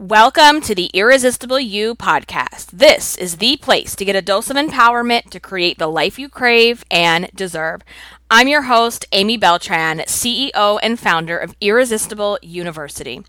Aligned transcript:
Welcome 0.00 0.62
to 0.62 0.74
the 0.74 0.86
Irresistible 0.94 1.60
You 1.60 1.94
podcast. 1.94 2.68
This 2.70 3.18
is 3.18 3.36
the 3.36 3.58
place 3.58 3.94
to 3.96 4.04
get 4.06 4.16
a 4.16 4.22
dose 4.22 4.48
of 4.48 4.56
empowerment 4.56 5.28
to 5.28 5.38
create 5.38 5.76
the 5.76 5.88
life 5.88 6.18
you 6.18 6.30
crave 6.30 6.82
and 6.90 7.30
deserve. 7.34 7.82
I'm 8.30 8.48
your 8.48 8.62
host, 8.62 9.04
Amy 9.12 9.36
Beltran, 9.36 9.98
CEO 10.06 10.78
and 10.82 10.98
founder 10.98 11.36
of 11.36 11.54
Irresistible 11.60 12.38
University. 12.40 13.22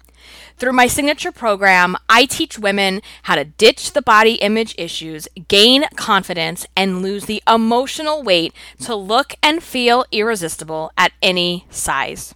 Through 0.56 0.72
my 0.72 0.88
signature 0.88 1.34
program, 1.34 1.98
I 2.08 2.24
teach 2.24 2.58
women 2.58 3.02
how 3.24 3.36
to 3.36 3.44
ditch 3.44 3.92
the 3.92 4.02
body 4.02 4.36
image 4.36 4.74
issues, 4.78 5.28
gain 5.50 5.84
confidence, 5.98 6.66
and 6.78 7.02
lose 7.02 7.26
the 7.26 7.44
emotional 7.50 8.24
weight 8.24 8.54
to 8.84 8.96
look 8.96 9.34
and 9.44 9.62
feel 9.62 10.06
irresistible 10.10 10.94
at 10.98 11.12
any 11.22 11.66
size. 11.70 12.34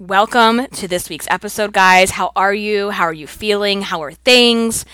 Welcome 0.00 0.68
to 0.74 0.86
this 0.86 1.08
week's 1.08 1.26
episode, 1.28 1.72
guys. 1.72 2.12
How 2.12 2.30
are 2.36 2.54
you? 2.54 2.90
How 2.90 3.02
are 3.02 3.12
you 3.12 3.26
feeling? 3.26 3.82
How 3.82 4.00
are 4.04 4.12
things? 4.12 4.84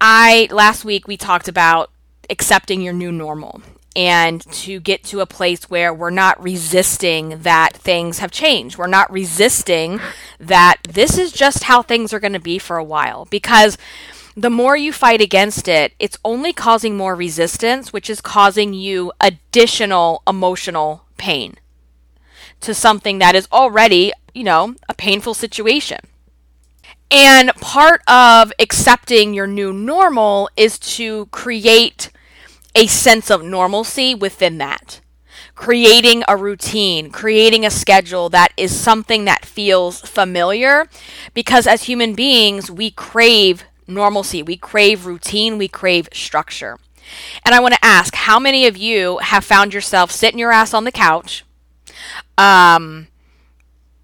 I 0.00 0.48
last 0.50 0.82
week 0.82 1.06
we 1.06 1.18
talked 1.18 1.46
about 1.46 1.90
accepting 2.30 2.80
your 2.80 2.94
new 2.94 3.12
normal 3.12 3.60
and 3.94 4.40
to 4.52 4.80
get 4.80 5.04
to 5.04 5.20
a 5.20 5.26
place 5.26 5.68
where 5.68 5.92
we're 5.92 6.08
not 6.08 6.42
resisting 6.42 7.42
that 7.42 7.74
things 7.74 8.20
have 8.20 8.30
changed. 8.30 8.78
We're 8.78 8.86
not 8.86 9.12
resisting 9.12 10.00
that 10.38 10.78
this 10.88 11.18
is 11.18 11.32
just 11.32 11.64
how 11.64 11.82
things 11.82 12.14
are 12.14 12.20
going 12.20 12.32
to 12.32 12.40
be 12.40 12.58
for 12.58 12.78
a 12.78 12.84
while 12.84 13.26
because 13.26 13.76
the 14.34 14.48
more 14.48 14.74
you 14.74 14.90
fight 14.90 15.20
against 15.20 15.68
it, 15.68 15.92
it's 15.98 16.16
only 16.24 16.54
causing 16.54 16.96
more 16.96 17.14
resistance, 17.14 17.92
which 17.92 18.08
is 18.08 18.22
causing 18.22 18.72
you 18.72 19.12
additional 19.20 20.22
emotional 20.26 21.04
pain 21.18 21.59
to 22.60 22.74
something 22.74 23.18
that 23.18 23.34
is 23.34 23.48
already 23.52 24.12
you 24.34 24.44
know, 24.44 24.74
a 24.88 24.94
painful 24.94 25.34
situation. 25.34 25.98
And 27.10 27.52
part 27.56 28.02
of 28.08 28.52
accepting 28.58 29.34
your 29.34 29.46
new 29.46 29.72
normal 29.72 30.48
is 30.56 30.78
to 30.78 31.26
create 31.26 32.10
a 32.74 32.86
sense 32.86 33.30
of 33.30 33.42
normalcy 33.42 34.14
within 34.14 34.58
that. 34.58 35.00
Creating 35.56 36.22
a 36.28 36.36
routine, 36.36 37.10
creating 37.10 37.66
a 37.66 37.70
schedule 37.70 38.28
that 38.30 38.52
is 38.56 38.78
something 38.78 39.24
that 39.24 39.44
feels 39.44 40.00
familiar 40.00 40.88
because 41.34 41.66
as 41.66 41.84
human 41.84 42.14
beings, 42.14 42.70
we 42.70 42.90
crave 42.90 43.64
normalcy, 43.86 44.42
we 44.42 44.56
crave 44.56 45.04
routine, 45.04 45.58
we 45.58 45.66
crave 45.68 46.08
structure. 46.12 46.78
And 47.44 47.54
I 47.54 47.60
want 47.60 47.74
to 47.74 47.84
ask 47.84 48.14
how 48.14 48.38
many 48.38 48.66
of 48.66 48.76
you 48.76 49.18
have 49.18 49.44
found 49.44 49.74
yourself 49.74 50.12
sitting 50.12 50.38
your 50.38 50.52
ass 50.52 50.72
on 50.72 50.84
the 50.84 50.92
couch, 50.92 51.44
um, 52.40 53.08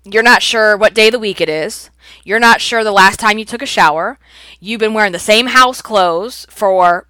you're 0.05 0.23
not 0.23 0.43
sure 0.43 0.77
what 0.77 0.95
day 0.95 1.09
of 1.09 1.13
the 1.13 1.19
week 1.19 1.41
it 1.41 1.49
is. 1.49 1.91
You're 2.23 2.39
not 2.39 2.61
sure 2.61 2.85
the 2.85 2.93
last 2.93 3.19
time 3.19 3.39
you 3.39 3.45
took 3.45 3.63
a 3.63 3.67
shower. 3.67 4.19
You've 4.61 4.81
been 4.81 4.95
wearing 4.95 5.13
the 5.13 5.19
same 5.19 5.47
house 5.49 5.81
clothes 5.81 6.47
for 6.51 7.07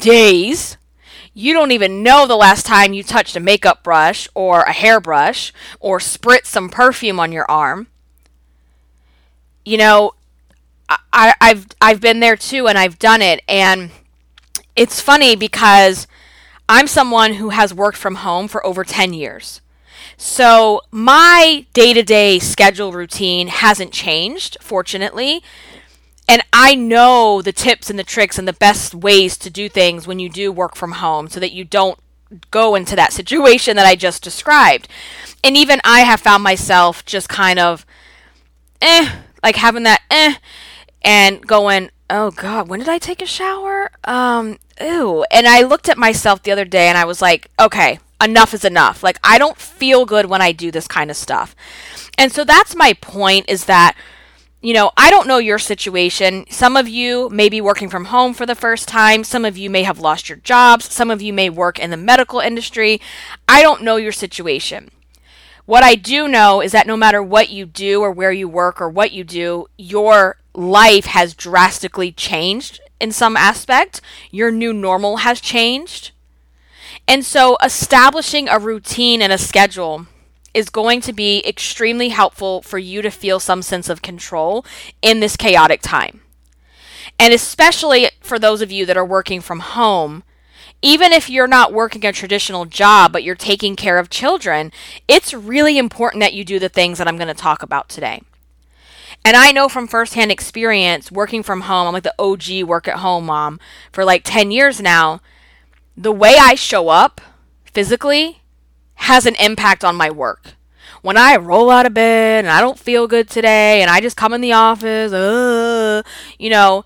days. 0.00 0.78
You 1.34 1.52
don't 1.52 1.72
even 1.72 2.02
know 2.02 2.26
the 2.26 2.36
last 2.36 2.64
time 2.64 2.94
you 2.94 3.02
touched 3.02 3.36
a 3.36 3.40
makeup 3.40 3.82
brush 3.82 4.26
or 4.34 4.62
a 4.62 4.72
hairbrush 4.72 5.52
or 5.78 5.98
spritz 5.98 6.46
some 6.46 6.70
perfume 6.70 7.20
on 7.20 7.32
your 7.32 7.48
arm. 7.50 7.88
You 9.64 9.76
know, 9.76 10.12
I, 11.12 11.34
I've 11.40 11.66
I've 11.80 12.00
been 12.00 12.20
there 12.20 12.36
too, 12.36 12.68
and 12.68 12.78
I've 12.78 12.98
done 12.98 13.20
it, 13.20 13.42
and 13.48 13.90
it's 14.74 15.00
funny 15.00 15.36
because 15.36 16.06
I'm 16.68 16.86
someone 16.86 17.34
who 17.34 17.50
has 17.50 17.74
worked 17.74 17.98
from 17.98 18.16
home 18.16 18.48
for 18.48 18.64
over 18.64 18.84
ten 18.84 19.12
years. 19.12 19.60
So 20.16 20.80
my 20.90 21.66
day 21.72 21.92
to 21.92 22.02
day 22.02 22.38
schedule 22.38 22.92
routine 22.92 23.48
hasn't 23.48 23.92
changed, 23.92 24.56
fortunately. 24.60 25.42
And 26.28 26.42
I 26.52 26.74
know 26.74 27.40
the 27.42 27.52
tips 27.52 27.88
and 27.88 27.98
the 27.98 28.04
tricks 28.04 28.38
and 28.38 28.48
the 28.48 28.52
best 28.52 28.94
ways 28.94 29.36
to 29.38 29.50
do 29.50 29.68
things 29.68 30.06
when 30.06 30.18
you 30.18 30.28
do 30.28 30.50
work 30.50 30.74
from 30.74 30.92
home 30.92 31.28
so 31.28 31.38
that 31.38 31.52
you 31.52 31.64
don't 31.64 31.98
go 32.50 32.74
into 32.74 32.96
that 32.96 33.12
situation 33.12 33.76
that 33.76 33.86
I 33.86 33.94
just 33.94 34.24
described. 34.24 34.88
And 35.44 35.56
even 35.56 35.80
I 35.84 36.00
have 36.00 36.20
found 36.20 36.42
myself 36.42 37.04
just 37.04 37.28
kind 37.28 37.58
of 37.58 37.86
eh, 38.80 39.20
like 39.42 39.56
having 39.56 39.84
that 39.84 40.02
eh, 40.10 40.34
and 41.02 41.46
going, 41.46 41.90
oh 42.10 42.32
God, 42.32 42.68
when 42.68 42.80
did 42.80 42.88
I 42.88 42.98
take 42.98 43.22
a 43.22 43.26
shower? 43.26 43.92
Um, 44.02 44.58
ew. 44.80 45.24
And 45.30 45.46
I 45.46 45.62
looked 45.62 45.88
at 45.88 45.98
myself 45.98 46.42
the 46.42 46.50
other 46.50 46.64
day 46.64 46.88
and 46.88 46.98
I 46.98 47.04
was 47.04 47.22
like, 47.22 47.48
okay, 47.60 48.00
enough 48.22 48.54
is 48.54 48.64
enough. 48.64 49.02
Like 49.02 49.18
I 49.22 49.38
don't 49.38 49.58
feel 49.58 50.04
good 50.04 50.26
when 50.26 50.42
I 50.42 50.52
do 50.52 50.70
this 50.70 50.88
kind 50.88 51.10
of 51.10 51.16
stuff. 51.16 51.54
And 52.18 52.32
so 52.32 52.44
that's 52.44 52.74
my 52.74 52.94
point 52.94 53.46
is 53.48 53.66
that 53.66 53.96
you 54.62 54.72
know, 54.72 54.90
I 54.96 55.10
don't 55.10 55.28
know 55.28 55.38
your 55.38 55.58
situation. 55.60 56.44
Some 56.50 56.76
of 56.76 56.88
you 56.88 57.28
may 57.28 57.48
be 57.48 57.60
working 57.60 57.88
from 57.88 58.06
home 58.06 58.34
for 58.34 58.46
the 58.46 58.54
first 58.54 58.88
time. 58.88 59.22
Some 59.22 59.44
of 59.44 59.56
you 59.56 59.70
may 59.70 59.84
have 59.84 60.00
lost 60.00 60.28
your 60.28 60.38
jobs. 60.38 60.92
Some 60.92 61.08
of 61.08 61.22
you 61.22 61.32
may 61.32 61.48
work 61.48 61.78
in 61.78 61.90
the 61.90 61.96
medical 61.96 62.40
industry. 62.40 63.00
I 63.46 63.62
don't 63.62 63.82
know 63.82 63.94
your 63.94 64.10
situation. 64.10 64.90
What 65.66 65.84
I 65.84 65.94
do 65.94 66.26
know 66.26 66.60
is 66.60 66.72
that 66.72 66.86
no 66.86 66.96
matter 66.96 67.22
what 67.22 67.50
you 67.50 67.66
do 67.66 68.00
or 68.00 68.10
where 68.10 68.32
you 68.32 68.48
work 68.48 68.80
or 68.80 68.88
what 68.88 69.12
you 69.12 69.24
do, 69.24 69.66
your 69.76 70.38
life 70.54 71.06
has 71.06 71.34
drastically 71.34 72.10
changed 72.10 72.80
in 73.00 73.12
some 73.12 73.36
aspect. 73.36 74.00
Your 74.30 74.50
new 74.50 74.72
normal 74.72 75.18
has 75.18 75.40
changed. 75.40 76.12
And 77.08 77.24
so 77.24 77.56
establishing 77.62 78.48
a 78.48 78.58
routine 78.58 79.22
and 79.22 79.32
a 79.32 79.38
schedule 79.38 80.06
is 80.52 80.70
going 80.70 81.00
to 81.02 81.12
be 81.12 81.46
extremely 81.46 82.08
helpful 82.08 82.62
for 82.62 82.78
you 82.78 83.02
to 83.02 83.10
feel 83.10 83.38
some 83.38 83.62
sense 83.62 83.88
of 83.88 84.02
control 84.02 84.64
in 85.02 85.20
this 85.20 85.36
chaotic 85.36 85.82
time. 85.82 86.22
And 87.18 87.32
especially 87.32 88.08
for 88.20 88.38
those 88.38 88.60
of 88.60 88.72
you 88.72 88.86
that 88.86 88.96
are 88.96 89.04
working 89.04 89.40
from 89.40 89.60
home, 89.60 90.24
even 90.82 91.12
if 91.12 91.30
you're 91.30 91.46
not 91.46 91.72
working 91.72 92.04
a 92.04 92.12
traditional 92.12 92.64
job, 92.64 93.12
but 93.12 93.22
you're 93.22 93.34
taking 93.34 93.76
care 93.76 93.98
of 93.98 94.10
children, 94.10 94.72
it's 95.06 95.32
really 95.32 95.78
important 95.78 96.20
that 96.20 96.34
you 96.34 96.44
do 96.44 96.58
the 96.58 96.68
things 96.68 96.98
that 96.98 97.08
I'm 97.08 97.16
going 97.16 97.28
to 97.28 97.34
talk 97.34 97.62
about 97.62 97.88
today. 97.88 98.22
And 99.24 99.36
I 99.36 99.52
know 99.52 99.68
from 99.68 99.86
firsthand 99.86 100.30
experience 100.30 101.10
working 101.10 101.42
from 101.42 101.62
home, 101.62 101.86
I'm 101.86 101.92
like 101.94 102.02
the 102.02 102.14
OG 102.18 102.68
work 102.68 102.86
at 102.88 102.98
home 102.98 103.26
mom 103.26 103.58
for 103.92 104.04
like 104.04 104.22
10 104.24 104.50
years 104.50 104.80
now 104.80 105.20
the 105.96 106.12
way 106.12 106.36
I 106.38 106.54
show 106.54 106.88
up 106.88 107.20
physically 107.72 108.40
has 108.94 109.26
an 109.26 109.34
impact 109.36 109.84
on 109.84 109.96
my 109.96 110.10
work. 110.10 110.54
When 111.02 111.16
I 111.16 111.36
roll 111.36 111.70
out 111.70 111.86
of 111.86 111.94
bed 111.94 112.44
and 112.44 112.52
I 112.52 112.60
don't 112.60 112.78
feel 112.78 113.06
good 113.06 113.28
today 113.28 113.80
and 113.80 113.90
I 113.90 114.00
just 114.00 114.16
come 114.16 114.32
in 114.32 114.40
the 114.40 114.52
office, 114.52 115.12
uh, 115.12 116.02
you 116.38 116.50
know, 116.50 116.84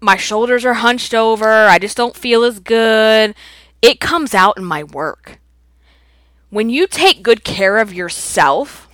my 0.00 0.16
shoulders 0.16 0.64
are 0.64 0.74
hunched 0.74 1.14
over, 1.14 1.66
I 1.66 1.78
just 1.78 1.96
don't 1.96 2.16
feel 2.16 2.42
as 2.42 2.58
good, 2.58 3.34
it 3.82 4.00
comes 4.00 4.34
out 4.34 4.56
in 4.56 4.64
my 4.64 4.82
work. 4.82 5.38
When 6.48 6.68
you 6.68 6.86
take 6.86 7.22
good 7.22 7.44
care 7.44 7.78
of 7.78 7.94
yourself, 7.94 8.88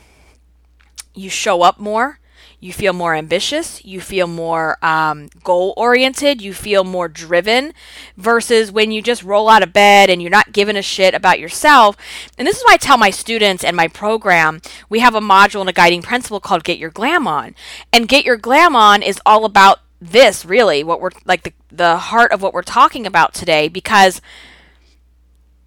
you 1.15 1.31
show 1.31 1.63
up 1.63 1.79
more, 1.79 2.19
you 2.61 2.73
feel 2.73 2.93
more 2.93 3.15
ambitious, 3.15 3.85
you 3.85 4.01
feel 4.01 4.27
more 4.27 4.79
um, 4.85 5.29
goal 5.45 5.75
oriented, 5.77 6.41
you 6.41 6.55
feel 6.55 6.85
more 6.85 7.09
driven, 7.09 7.73
versus 8.17 8.73
when 8.73 8.91
you 8.91 9.03
just 9.03 9.23
roll 9.23 9.49
out 9.49 9.63
of 9.63 9.73
bed 9.73 10.09
and 10.11 10.23
you're 10.23 10.31
not 10.31 10.53
giving 10.53 10.77
a 10.77 10.83
shit 10.83 11.15
about 11.15 11.39
yourself. 11.39 11.97
And 12.39 12.47
this 12.47 12.57
is 12.57 12.63
why 12.65 12.75
I 12.75 12.79
tell 12.79 12.99
my 12.99 13.11
students 13.11 13.63
and 13.63 13.77
my 13.77 13.89
program 13.89 14.61
we 14.89 15.01
have 15.01 15.15
a 15.15 15.21
module 15.21 15.61
and 15.61 15.69
a 15.69 15.73
guiding 15.73 16.03
principle 16.03 16.41
called 16.41 16.65
Get 16.65 16.79
Your 16.79 16.91
Glam 16.91 17.27
On. 17.27 17.55
And 17.93 18.09
Get 18.09 18.25
Your 18.25 18.37
Glam 18.37 18.75
On 18.75 19.03
is 19.03 19.21
all 19.27 19.45
about 19.45 19.81
this, 20.01 20.45
really, 20.45 20.85
what 20.85 21.01
we're 21.01 21.11
like 21.25 21.43
the, 21.43 21.53
the 21.71 21.97
heart 21.97 22.33
of 22.33 22.43
what 22.43 22.53
we're 22.53 22.63
talking 22.63 23.07
about 23.07 23.35
today, 23.35 23.69
because 23.69 24.21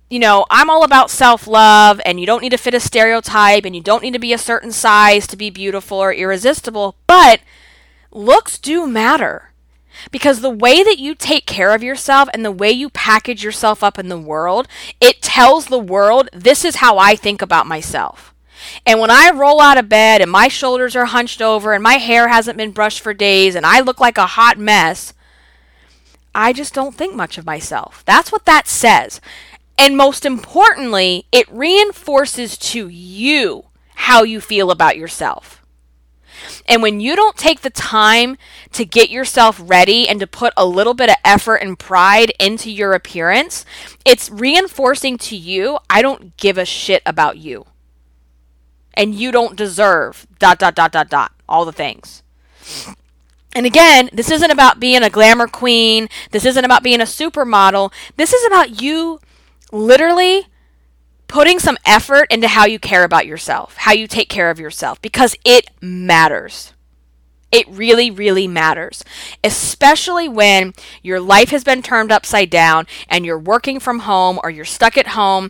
you 0.09 0.19
know, 0.19 0.45
I'm 0.49 0.69
all 0.69 0.83
about 0.83 1.11
self 1.11 1.47
love, 1.47 2.01
and 2.05 2.19
you 2.19 2.25
don't 2.25 2.41
need 2.41 2.49
to 2.51 2.57
fit 2.57 2.73
a 2.73 2.79
stereotype, 2.79 3.65
and 3.65 3.75
you 3.75 3.81
don't 3.81 4.01
need 4.01 4.13
to 4.13 4.19
be 4.19 4.33
a 4.33 4.37
certain 4.37 4.71
size 4.71 5.27
to 5.27 5.37
be 5.37 5.49
beautiful 5.49 5.97
or 5.99 6.13
irresistible, 6.13 6.95
but 7.07 7.41
looks 8.11 8.57
do 8.57 8.87
matter. 8.87 9.51
Because 10.11 10.39
the 10.39 10.49
way 10.49 10.81
that 10.81 10.97
you 10.97 11.13
take 11.13 11.45
care 11.45 11.75
of 11.75 11.83
yourself 11.83 12.29
and 12.33 12.45
the 12.45 12.51
way 12.51 12.71
you 12.71 12.89
package 12.89 13.43
yourself 13.43 13.83
up 13.83 13.99
in 13.99 14.07
the 14.07 14.17
world, 14.17 14.67
it 15.01 15.21
tells 15.21 15.65
the 15.65 15.79
world 15.79 16.29
this 16.31 16.63
is 16.63 16.77
how 16.77 16.97
I 16.97 17.15
think 17.15 17.41
about 17.41 17.67
myself. 17.67 18.33
And 18.85 18.99
when 18.99 19.11
I 19.11 19.31
roll 19.31 19.61
out 19.61 19.77
of 19.77 19.89
bed 19.89 20.21
and 20.21 20.31
my 20.31 20.47
shoulders 20.47 20.95
are 20.95 21.05
hunched 21.05 21.41
over 21.41 21.73
and 21.73 21.83
my 21.83 21.95
hair 21.95 22.29
hasn't 22.29 22.57
been 22.57 22.71
brushed 22.71 23.01
for 23.01 23.13
days 23.13 23.55
and 23.55 23.65
I 23.65 23.81
look 23.81 23.99
like 23.99 24.17
a 24.17 24.25
hot 24.25 24.57
mess, 24.57 25.13
I 26.33 26.53
just 26.53 26.73
don't 26.73 26.95
think 26.95 27.15
much 27.15 27.37
of 27.37 27.45
myself. 27.45 28.03
That's 28.05 28.31
what 28.31 28.45
that 28.45 28.67
says. 28.67 29.19
And 29.79 29.95
most 29.95 30.25
importantly, 30.25 31.25
it 31.31 31.49
reinforces 31.49 32.57
to 32.57 32.89
you 32.89 33.63
how 33.95 34.23
you 34.23 34.41
feel 34.41 34.71
about 34.71 34.97
yourself. 34.97 35.65
And 36.67 36.81
when 36.81 36.99
you 36.99 37.15
don't 37.15 37.37
take 37.37 37.61
the 37.61 37.69
time 37.69 38.37
to 38.73 38.83
get 38.83 39.09
yourself 39.09 39.59
ready 39.63 40.07
and 40.07 40.19
to 40.19 40.27
put 40.27 40.53
a 40.57 40.65
little 40.65 40.93
bit 40.93 41.09
of 41.09 41.15
effort 41.23 41.55
and 41.55 41.79
pride 41.79 42.33
into 42.39 42.69
your 42.69 42.93
appearance, 42.93 43.63
it's 44.05 44.29
reinforcing 44.29 45.17
to 45.19 45.37
you, 45.37 45.79
I 45.89 46.01
don't 46.01 46.35
give 46.35 46.57
a 46.57 46.65
shit 46.65 47.01
about 47.05 47.37
you. 47.37 47.65
And 48.93 49.15
you 49.15 49.31
don't 49.31 49.55
deserve 49.55 50.27
dot 50.39 50.59
dot 50.59 50.75
dot 50.75 50.91
dot 50.91 51.09
dot 51.09 51.31
all 51.47 51.63
the 51.63 51.71
things. 51.71 52.21
And 53.55 53.65
again, 53.65 54.09
this 54.11 54.29
isn't 54.29 54.51
about 54.51 54.79
being 54.79 55.03
a 55.03 55.09
glamour 55.09 55.47
queen. 55.47 56.09
This 56.31 56.45
isn't 56.45 56.65
about 56.65 56.83
being 56.83 56.99
a 56.99 57.05
supermodel. 57.05 57.93
This 58.17 58.33
is 58.33 58.45
about 58.45 58.81
you 58.81 59.19
literally 59.71 60.47
putting 61.27 61.59
some 61.59 61.77
effort 61.85 62.27
into 62.31 62.47
how 62.47 62.65
you 62.65 62.79
care 62.79 63.03
about 63.03 63.27
yourself, 63.27 63.77
how 63.77 63.93
you 63.93 64.07
take 64.07 64.29
care 64.29 64.49
of 64.49 64.59
yourself, 64.59 65.01
because 65.01 65.35
it 65.45 65.69
matters. 65.79 66.73
It 67.51 67.67
really, 67.67 68.11
really 68.11 68.47
matters, 68.47 69.03
especially 69.43 70.27
when 70.27 70.73
your 71.01 71.19
life 71.19 71.49
has 71.49 71.63
been 71.63 71.81
turned 71.81 72.11
upside 72.11 72.49
down 72.49 72.85
and 73.07 73.25
you're 73.25 73.39
working 73.39 73.79
from 73.79 73.99
home 73.99 74.39
or 74.43 74.51
you're 74.51 74.65
stuck 74.65 74.97
at 74.97 75.07
home. 75.07 75.49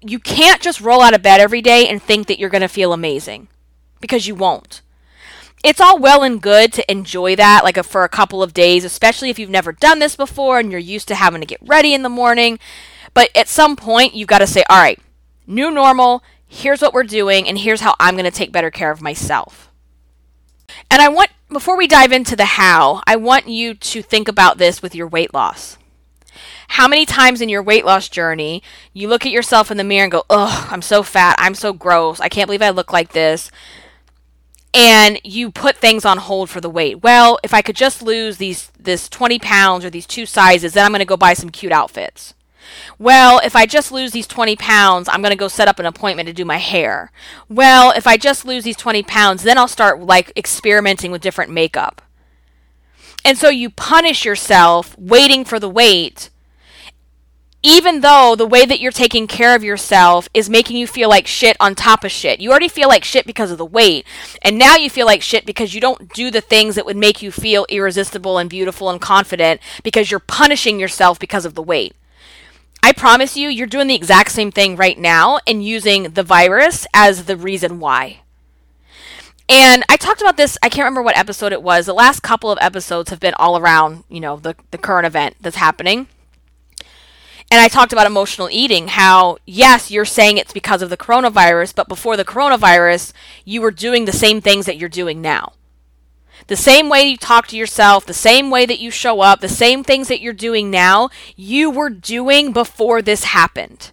You 0.00 0.20
can't 0.20 0.62
just 0.62 0.80
roll 0.80 1.00
out 1.00 1.14
of 1.14 1.22
bed 1.22 1.40
every 1.40 1.62
day 1.62 1.88
and 1.88 2.00
think 2.00 2.28
that 2.28 2.38
you're 2.38 2.50
going 2.50 2.62
to 2.62 2.68
feel 2.68 2.92
amazing 2.92 3.48
because 4.00 4.28
you 4.28 4.36
won't. 4.36 4.82
It's 5.64 5.80
all 5.80 5.98
well 5.98 6.22
and 6.22 6.40
good 6.40 6.72
to 6.74 6.90
enjoy 6.90 7.34
that 7.34 7.64
like 7.64 7.76
a, 7.76 7.82
for 7.82 8.04
a 8.04 8.08
couple 8.08 8.42
of 8.42 8.54
days, 8.54 8.84
especially 8.84 9.30
if 9.30 9.38
you've 9.40 9.50
never 9.50 9.72
done 9.72 9.98
this 9.98 10.14
before 10.14 10.60
and 10.60 10.70
you're 10.70 10.78
used 10.80 11.08
to 11.08 11.16
having 11.16 11.40
to 11.40 11.46
get 11.46 11.58
ready 11.60 11.94
in 11.94 12.02
the 12.02 12.08
morning. 12.08 12.60
But 13.18 13.36
at 13.36 13.48
some 13.48 13.74
point, 13.74 14.14
you've 14.14 14.28
got 14.28 14.38
to 14.38 14.46
say, 14.46 14.62
all 14.70 14.78
right, 14.78 15.00
new 15.44 15.72
normal, 15.72 16.22
here's 16.46 16.80
what 16.80 16.94
we're 16.94 17.02
doing, 17.02 17.48
and 17.48 17.58
here's 17.58 17.80
how 17.80 17.96
I'm 17.98 18.14
going 18.14 18.24
to 18.26 18.30
take 18.30 18.52
better 18.52 18.70
care 18.70 18.92
of 18.92 19.02
myself. 19.02 19.72
And 20.88 21.02
I 21.02 21.08
want, 21.08 21.30
before 21.48 21.76
we 21.76 21.88
dive 21.88 22.12
into 22.12 22.36
the 22.36 22.44
how, 22.44 23.02
I 23.08 23.16
want 23.16 23.48
you 23.48 23.74
to 23.74 24.02
think 24.02 24.28
about 24.28 24.58
this 24.58 24.82
with 24.82 24.94
your 24.94 25.08
weight 25.08 25.34
loss. 25.34 25.78
How 26.68 26.86
many 26.86 27.04
times 27.04 27.40
in 27.40 27.48
your 27.48 27.60
weight 27.60 27.84
loss 27.84 28.08
journey 28.08 28.62
you 28.92 29.08
look 29.08 29.26
at 29.26 29.32
yourself 29.32 29.72
in 29.72 29.78
the 29.78 29.82
mirror 29.82 30.04
and 30.04 30.12
go, 30.12 30.22
ugh, 30.30 30.68
I'm 30.70 30.80
so 30.80 31.02
fat, 31.02 31.34
I'm 31.40 31.56
so 31.56 31.72
gross, 31.72 32.20
I 32.20 32.28
can't 32.28 32.46
believe 32.46 32.62
I 32.62 32.70
look 32.70 32.92
like 32.92 33.14
this. 33.14 33.50
And 34.72 35.20
you 35.24 35.50
put 35.50 35.76
things 35.76 36.04
on 36.04 36.18
hold 36.18 36.50
for 36.50 36.60
the 36.60 36.70
weight. 36.70 37.02
Well, 37.02 37.40
if 37.42 37.52
I 37.52 37.62
could 37.62 37.74
just 37.74 38.00
lose 38.00 38.36
these 38.36 38.68
this 38.78 39.08
20 39.08 39.40
pounds 39.40 39.84
or 39.84 39.90
these 39.90 40.06
two 40.06 40.24
sizes, 40.24 40.74
then 40.74 40.84
I'm 40.84 40.92
going 40.92 41.00
to 41.00 41.04
go 41.04 41.16
buy 41.16 41.32
some 41.32 41.50
cute 41.50 41.72
outfits 41.72 42.34
well, 42.98 43.40
if 43.44 43.54
I 43.54 43.66
just 43.66 43.92
lose 43.92 44.12
these 44.12 44.26
20 44.26 44.56
pounds, 44.56 45.08
I'm 45.08 45.22
going 45.22 45.30
to 45.32 45.36
go 45.36 45.48
set 45.48 45.68
up 45.68 45.78
an 45.78 45.86
appointment 45.86 46.26
to 46.26 46.32
do 46.32 46.44
my 46.44 46.58
hair. 46.58 47.10
Well, 47.48 47.92
if 47.92 48.06
I 48.06 48.16
just 48.16 48.44
lose 48.44 48.64
these 48.64 48.76
20 48.76 49.02
pounds, 49.02 49.42
then 49.42 49.58
I'll 49.58 49.68
start 49.68 50.00
like 50.00 50.32
experimenting 50.36 51.10
with 51.10 51.22
different 51.22 51.50
makeup. 51.52 52.02
And 53.24 53.36
so 53.36 53.48
you 53.48 53.70
punish 53.70 54.24
yourself 54.24 54.96
waiting 54.98 55.44
for 55.44 55.58
the 55.58 55.68
weight, 55.68 56.30
even 57.62 58.00
though 58.00 58.36
the 58.36 58.46
way 58.46 58.64
that 58.64 58.80
you're 58.80 58.92
taking 58.92 59.26
care 59.26 59.54
of 59.54 59.64
yourself 59.64 60.28
is 60.32 60.48
making 60.48 60.76
you 60.76 60.86
feel 60.86 61.08
like 61.08 61.26
shit 61.26 61.56
on 61.58 61.74
top 61.74 62.04
of 62.04 62.12
shit. 62.12 62.40
You 62.40 62.50
already 62.50 62.68
feel 62.68 62.88
like 62.88 63.02
shit 63.04 63.26
because 63.26 63.50
of 63.50 63.58
the 63.58 63.66
weight, 63.66 64.06
and 64.42 64.56
now 64.56 64.76
you 64.76 64.88
feel 64.88 65.06
like 65.06 65.22
shit 65.22 65.44
because 65.44 65.74
you 65.74 65.80
don't 65.80 66.12
do 66.14 66.30
the 66.30 66.40
things 66.40 66.76
that 66.76 66.86
would 66.86 66.96
make 66.96 67.20
you 67.20 67.32
feel 67.32 67.66
irresistible 67.68 68.38
and 68.38 68.48
beautiful 68.48 68.88
and 68.88 69.00
confident 69.00 69.60
because 69.82 70.10
you're 70.10 70.20
punishing 70.20 70.78
yourself 70.78 71.18
because 71.18 71.44
of 71.44 71.54
the 71.54 71.62
weight. 71.62 71.94
I 72.88 72.92
promise 72.92 73.36
you, 73.36 73.50
you're 73.50 73.66
doing 73.66 73.86
the 73.86 73.94
exact 73.94 74.30
same 74.30 74.50
thing 74.50 74.74
right 74.74 74.98
now 74.98 75.40
and 75.46 75.62
using 75.62 76.04
the 76.04 76.22
virus 76.22 76.86
as 76.94 77.26
the 77.26 77.36
reason 77.36 77.80
why. 77.80 78.20
And 79.46 79.84
I 79.90 79.98
talked 79.98 80.22
about 80.22 80.38
this, 80.38 80.56
I 80.62 80.70
can't 80.70 80.86
remember 80.86 81.02
what 81.02 81.18
episode 81.18 81.52
it 81.52 81.62
was. 81.62 81.84
The 81.84 81.92
last 81.92 82.20
couple 82.20 82.50
of 82.50 82.56
episodes 82.62 83.10
have 83.10 83.20
been 83.20 83.34
all 83.34 83.58
around, 83.58 84.04
you 84.08 84.20
know, 84.20 84.38
the, 84.38 84.54
the 84.70 84.78
current 84.78 85.06
event 85.06 85.36
that's 85.38 85.56
happening. 85.56 86.06
And 87.50 87.60
I 87.60 87.68
talked 87.68 87.92
about 87.92 88.06
emotional 88.06 88.48
eating, 88.50 88.88
how, 88.88 89.36
yes, 89.44 89.90
you're 89.90 90.06
saying 90.06 90.38
it's 90.38 90.54
because 90.54 90.80
of 90.80 90.88
the 90.88 90.96
coronavirus, 90.96 91.74
but 91.74 91.88
before 91.88 92.16
the 92.16 92.24
coronavirus, 92.24 93.12
you 93.44 93.60
were 93.60 93.70
doing 93.70 94.06
the 94.06 94.12
same 94.12 94.40
things 94.40 94.64
that 94.64 94.78
you're 94.78 94.88
doing 94.88 95.20
now. 95.20 95.52
The 96.48 96.56
same 96.56 96.88
way 96.88 97.02
you 97.02 97.16
talk 97.16 97.46
to 97.48 97.56
yourself, 97.56 98.04
the 98.04 98.14
same 98.14 98.50
way 98.50 98.66
that 98.66 98.80
you 98.80 98.90
show 98.90 99.20
up, 99.20 99.40
the 99.40 99.48
same 99.48 99.84
things 99.84 100.08
that 100.08 100.20
you're 100.20 100.32
doing 100.32 100.70
now, 100.70 101.10
you 101.36 101.70
were 101.70 101.90
doing 101.90 102.52
before 102.52 103.00
this 103.00 103.24
happened. 103.24 103.92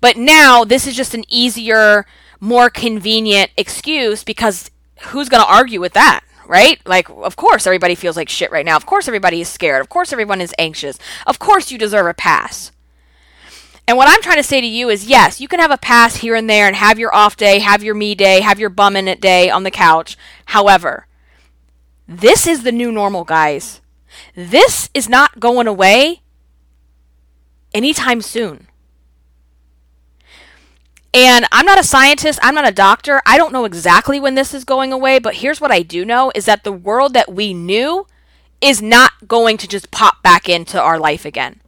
But 0.00 0.16
now 0.16 0.64
this 0.64 0.86
is 0.86 0.96
just 0.96 1.14
an 1.14 1.24
easier, 1.28 2.06
more 2.40 2.70
convenient 2.70 3.50
excuse 3.56 4.22
because 4.24 4.70
who's 5.06 5.28
going 5.28 5.42
to 5.42 5.52
argue 5.52 5.80
with 5.80 5.92
that? 5.92 6.22
right? 6.46 6.80
Like, 6.86 7.08
of 7.08 7.36
course, 7.36 7.66
everybody 7.66 7.94
feels 7.94 8.16
like 8.16 8.28
shit 8.28 8.50
right 8.50 8.66
now. 8.66 8.76
Of 8.76 8.84
course, 8.84 9.08
everybody 9.08 9.40
is 9.40 9.48
scared. 9.48 9.80
Of 9.80 9.88
course, 9.88 10.12
everyone 10.12 10.40
is 10.40 10.54
anxious. 10.58 10.98
Of 11.26 11.38
course, 11.38 11.70
you 11.70 11.78
deserve 11.78 12.06
a 12.06 12.12
pass. 12.12 12.72
And 13.88 13.96
what 13.96 14.08
I'm 14.08 14.20
trying 14.20 14.36
to 14.36 14.42
say 14.42 14.60
to 14.60 14.66
you 14.66 14.90
is 14.90 15.06
yes, 15.06 15.40
you 15.40 15.48
can 15.48 15.60
have 15.60 15.70
a 15.70 15.78
pass 15.78 16.16
here 16.16 16.34
and 16.34 16.50
there 16.50 16.66
and 16.66 16.76
have 16.76 16.98
your 16.98 17.14
off 17.14 17.36
day, 17.36 17.60
have 17.60 17.82
your 17.82 17.94
me 17.94 18.14
day, 18.14 18.40
have 18.40 18.60
your 18.60 18.70
bum 18.70 18.96
in 18.96 19.08
it 19.08 19.20
day 19.20 19.50
on 19.50 19.62
the 19.62 19.70
couch. 19.70 20.16
However, 20.46 21.06
this 22.20 22.46
is 22.46 22.62
the 22.62 22.72
new 22.72 22.92
normal, 22.92 23.24
guys. 23.24 23.80
This 24.34 24.90
is 24.94 25.08
not 25.08 25.40
going 25.40 25.66
away 25.66 26.22
anytime 27.72 28.20
soon. 28.20 28.68
And 31.14 31.46
I'm 31.52 31.66
not 31.66 31.78
a 31.78 31.84
scientist, 31.84 32.38
I'm 32.42 32.54
not 32.54 32.68
a 32.68 32.72
doctor. 32.72 33.20
I 33.26 33.36
don't 33.36 33.52
know 33.52 33.66
exactly 33.66 34.18
when 34.18 34.34
this 34.34 34.54
is 34.54 34.64
going 34.64 34.92
away, 34.92 35.18
but 35.18 35.36
here's 35.36 35.60
what 35.60 35.70
I 35.70 35.82
do 35.82 36.04
know 36.04 36.32
is 36.34 36.46
that 36.46 36.64
the 36.64 36.72
world 36.72 37.12
that 37.12 37.32
we 37.32 37.52
knew 37.52 38.06
is 38.62 38.80
not 38.80 39.28
going 39.28 39.58
to 39.58 39.68
just 39.68 39.90
pop 39.90 40.22
back 40.22 40.48
into 40.48 40.80
our 40.80 40.98
life 40.98 41.24
again. 41.24 41.60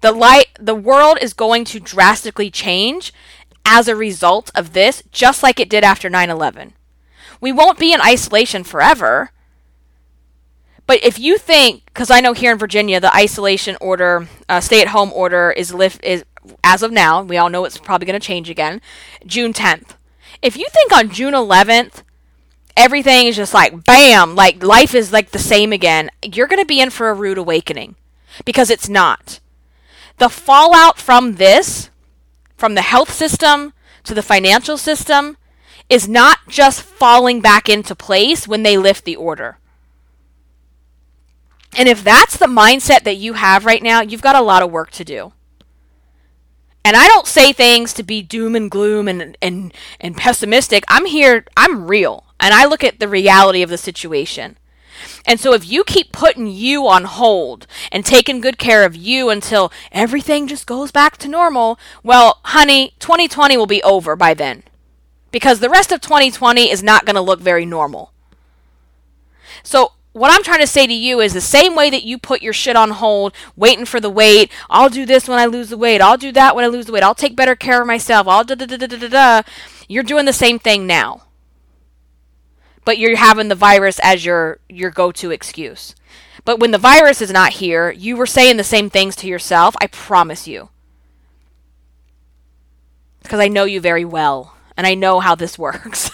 The 0.00 0.10
light 0.10 0.48
the 0.58 0.74
world 0.74 1.18
is 1.20 1.32
going 1.34 1.64
to 1.66 1.78
drastically 1.78 2.50
change 2.50 3.12
as 3.64 3.86
a 3.86 3.94
result 3.94 4.50
of 4.56 4.72
this, 4.72 5.04
just 5.12 5.44
like 5.44 5.60
it 5.60 5.70
did 5.70 5.84
after 5.84 6.10
9/11. 6.10 6.72
We 7.42 7.50
won't 7.50 7.78
be 7.78 7.92
in 7.92 8.00
isolation 8.00 8.62
forever. 8.62 9.32
But 10.86 11.02
if 11.04 11.18
you 11.18 11.38
think, 11.38 11.84
because 11.86 12.08
I 12.10 12.20
know 12.20 12.32
here 12.32 12.52
in 12.52 12.58
Virginia, 12.58 13.00
the 13.00 13.14
isolation 13.14 13.76
order, 13.80 14.28
uh, 14.48 14.60
stay-at-home 14.60 15.12
order 15.12 15.50
is 15.50 15.74
lift 15.74 16.02
is 16.04 16.24
as 16.62 16.82
of 16.84 16.92
now. 16.92 17.20
We 17.20 17.36
all 17.36 17.50
know 17.50 17.64
it's 17.64 17.78
probably 17.78 18.06
going 18.06 18.18
to 18.18 18.24
change 18.24 18.48
again, 18.48 18.80
June 19.26 19.52
10th. 19.52 19.96
If 20.40 20.56
you 20.56 20.66
think 20.70 20.92
on 20.92 21.10
June 21.10 21.34
11th, 21.34 22.02
everything 22.76 23.26
is 23.26 23.36
just 23.36 23.52
like 23.52 23.84
bam, 23.84 24.36
like 24.36 24.62
life 24.62 24.94
is 24.94 25.12
like 25.12 25.30
the 25.30 25.38
same 25.38 25.72
again, 25.72 26.10
you're 26.24 26.46
going 26.46 26.62
to 26.62 26.66
be 26.66 26.80
in 26.80 26.90
for 26.90 27.10
a 27.10 27.14
rude 27.14 27.38
awakening 27.38 27.96
because 28.44 28.70
it's 28.70 28.88
not. 28.88 29.40
The 30.18 30.28
fallout 30.28 30.98
from 30.98 31.34
this, 31.34 31.90
from 32.56 32.76
the 32.76 32.82
health 32.82 33.12
system 33.12 33.72
to 34.04 34.14
the 34.14 34.22
financial 34.22 34.76
system, 34.76 35.36
is 35.92 36.08
not 36.08 36.38
just 36.48 36.80
falling 36.80 37.42
back 37.42 37.68
into 37.68 37.94
place 37.94 38.48
when 38.48 38.62
they 38.62 38.78
lift 38.78 39.04
the 39.04 39.14
order. 39.14 39.58
And 41.76 41.86
if 41.86 42.02
that's 42.02 42.38
the 42.38 42.46
mindset 42.46 43.02
that 43.02 43.18
you 43.18 43.34
have 43.34 43.66
right 43.66 43.82
now, 43.82 44.00
you've 44.00 44.22
got 44.22 44.34
a 44.34 44.40
lot 44.40 44.62
of 44.62 44.70
work 44.70 44.90
to 44.92 45.04
do. 45.04 45.34
And 46.82 46.96
I 46.96 47.06
don't 47.08 47.26
say 47.26 47.52
things 47.52 47.92
to 47.92 48.02
be 48.02 48.22
doom 48.22 48.56
and 48.56 48.70
gloom 48.70 49.06
and, 49.06 49.36
and, 49.42 49.74
and 50.00 50.16
pessimistic. 50.16 50.82
I'm 50.88 51.04
here, 51.04 51.44
I'm 51.58 51.86
real, 51.86 52.24
and 52.40 52.54
I 52.54 52.64
look 52.64 52.82
at 52.82 52.98
the 52.98 53.06
reality 53.06 53.60
of 53.60 53.68
the 53.68 53.76
situation. 53.76 54.56
And 55.26 55.38
so 55.38 55.52
if 55.52 55.70
you 55.70 55.84
keep 55.84 56.10
putting 56.10 56.46
you 56.46 56.86
on 56.86 57.04
hold 57.04 57.66
and 57.90 58.06
taking 58.06 58.40
good 58.40 58.56
care 58.56 58.86
of 58.86 58.96
you 58.96 59.28
until 59.28 59.70
everything 59.92 60.46
just 60.46 60.66
goes 60.66 60.90
back 60.90 61.18
to 61.18 61.28
normal, 61.28 61.78
well, 62.02 62.40
honey, 62.44 62.94
2020 62.98 63.58
will 63.58 63.66
be 63.66 63.82
over 63.82 64.16
by 64.16 64.32
then 64.32 64.62
because 65.32 65.58
the 65.58 65.70
rest 65.70 65.90
of 65.90 66.00
2020 66.00 66.70
is 66.70 66.82
not 66.82 67.04
going 67.04 67.16
to 67.16 67.20
look 67.20 67.40
very 67.40 67.66
normal. 67.66 68.12
So, 69.64 69.92
what 70.12 70.30
I'm 70.30 70.42
trying 70.42 70.60
to 70.60 70.66
say 70.66 70.86
to 70.86 70.92
you 70.92 71.20
is 71.20 71.32
the 71.32 71.40
same 71.40 71.74
way 71.74 71.88
that 71.88 72.04
you 72.04 72.18
put 72.18 72.42
your 72.42 72.52
shit 72.52 72.76
on 72.76 72.90
hold, 72.90 73.32
waiting 73.56 73.86
for 73.86 73.98
the 73.98 74.10
weight. 74.10 74.52
I'll 74.68 74.90
do 74.90 75.06
this 75.06 75.26
when 75.26 75.38
I 75.38 75.46
lose 75.46 75.70
the 75.70 75.78
weight. 75.78 76.02
I'll 76.02 76.18
do 76.18 76.30
that 76.32 76.54
when 76.54 76.66
I 76.66 76.68
lose 76.68 76.84
the 76.84 76.92
weight. 76.92 77.02
I'll 77.02 77.14
take 77.14 77.34
better 77.34 77.56
care 77.56 77.80
of 77.80 77.86
myself. 77.86 78.28
I'll 78.28 78.44
da 78.44 78.54
da 78.54 78.66
da 78.66 78.76
da 78.76 78.86
da 78.86 79.08
da. 79.08 79.42
You're 79.88 80.02
doing 80.02 80.26
the 80.26 80.32
same 80.34 80.58
thing 80.58 80.86
now. 80.86 81.22
But 82.84 82.98
you're 82.98 83.16
having 83.16 83.48
the 83.48 83.54
virus 83.54 83.98
as 84.02 84.24
your 84.24 84.58
your 84.68 84.90
go-to 84.90 85.30
excuse. 85.30 85.94
But 86.44 86.60
when 86.60 86.72
the 86.72 86.78
virus 86.78 87.22
is 87.22 87.30
not 87.30 87.54
here, 87.54 87.90
you 87.90 88.16
were 88.16 88.26
saying 88.26 88.58
the 88.58 88.64
same 88.64 88.90
things 88.90 89.16
to 89.16 89.28
yourself. 89.28 89.74
I 89.80 89.86
promise 89.86 90.46
you. 90.46 90.68
Because 93.22 93.40
I 93.40 93.48
know 93.48 93.64
you 93.64 93.80
very 93.80 94.04
well 94.04 94.56
and 94.82 94.86
I 94.88 94.94
know 94.94 95.20
how 95.20 95.36
this 95.36 95.56
works. 95.66 96.10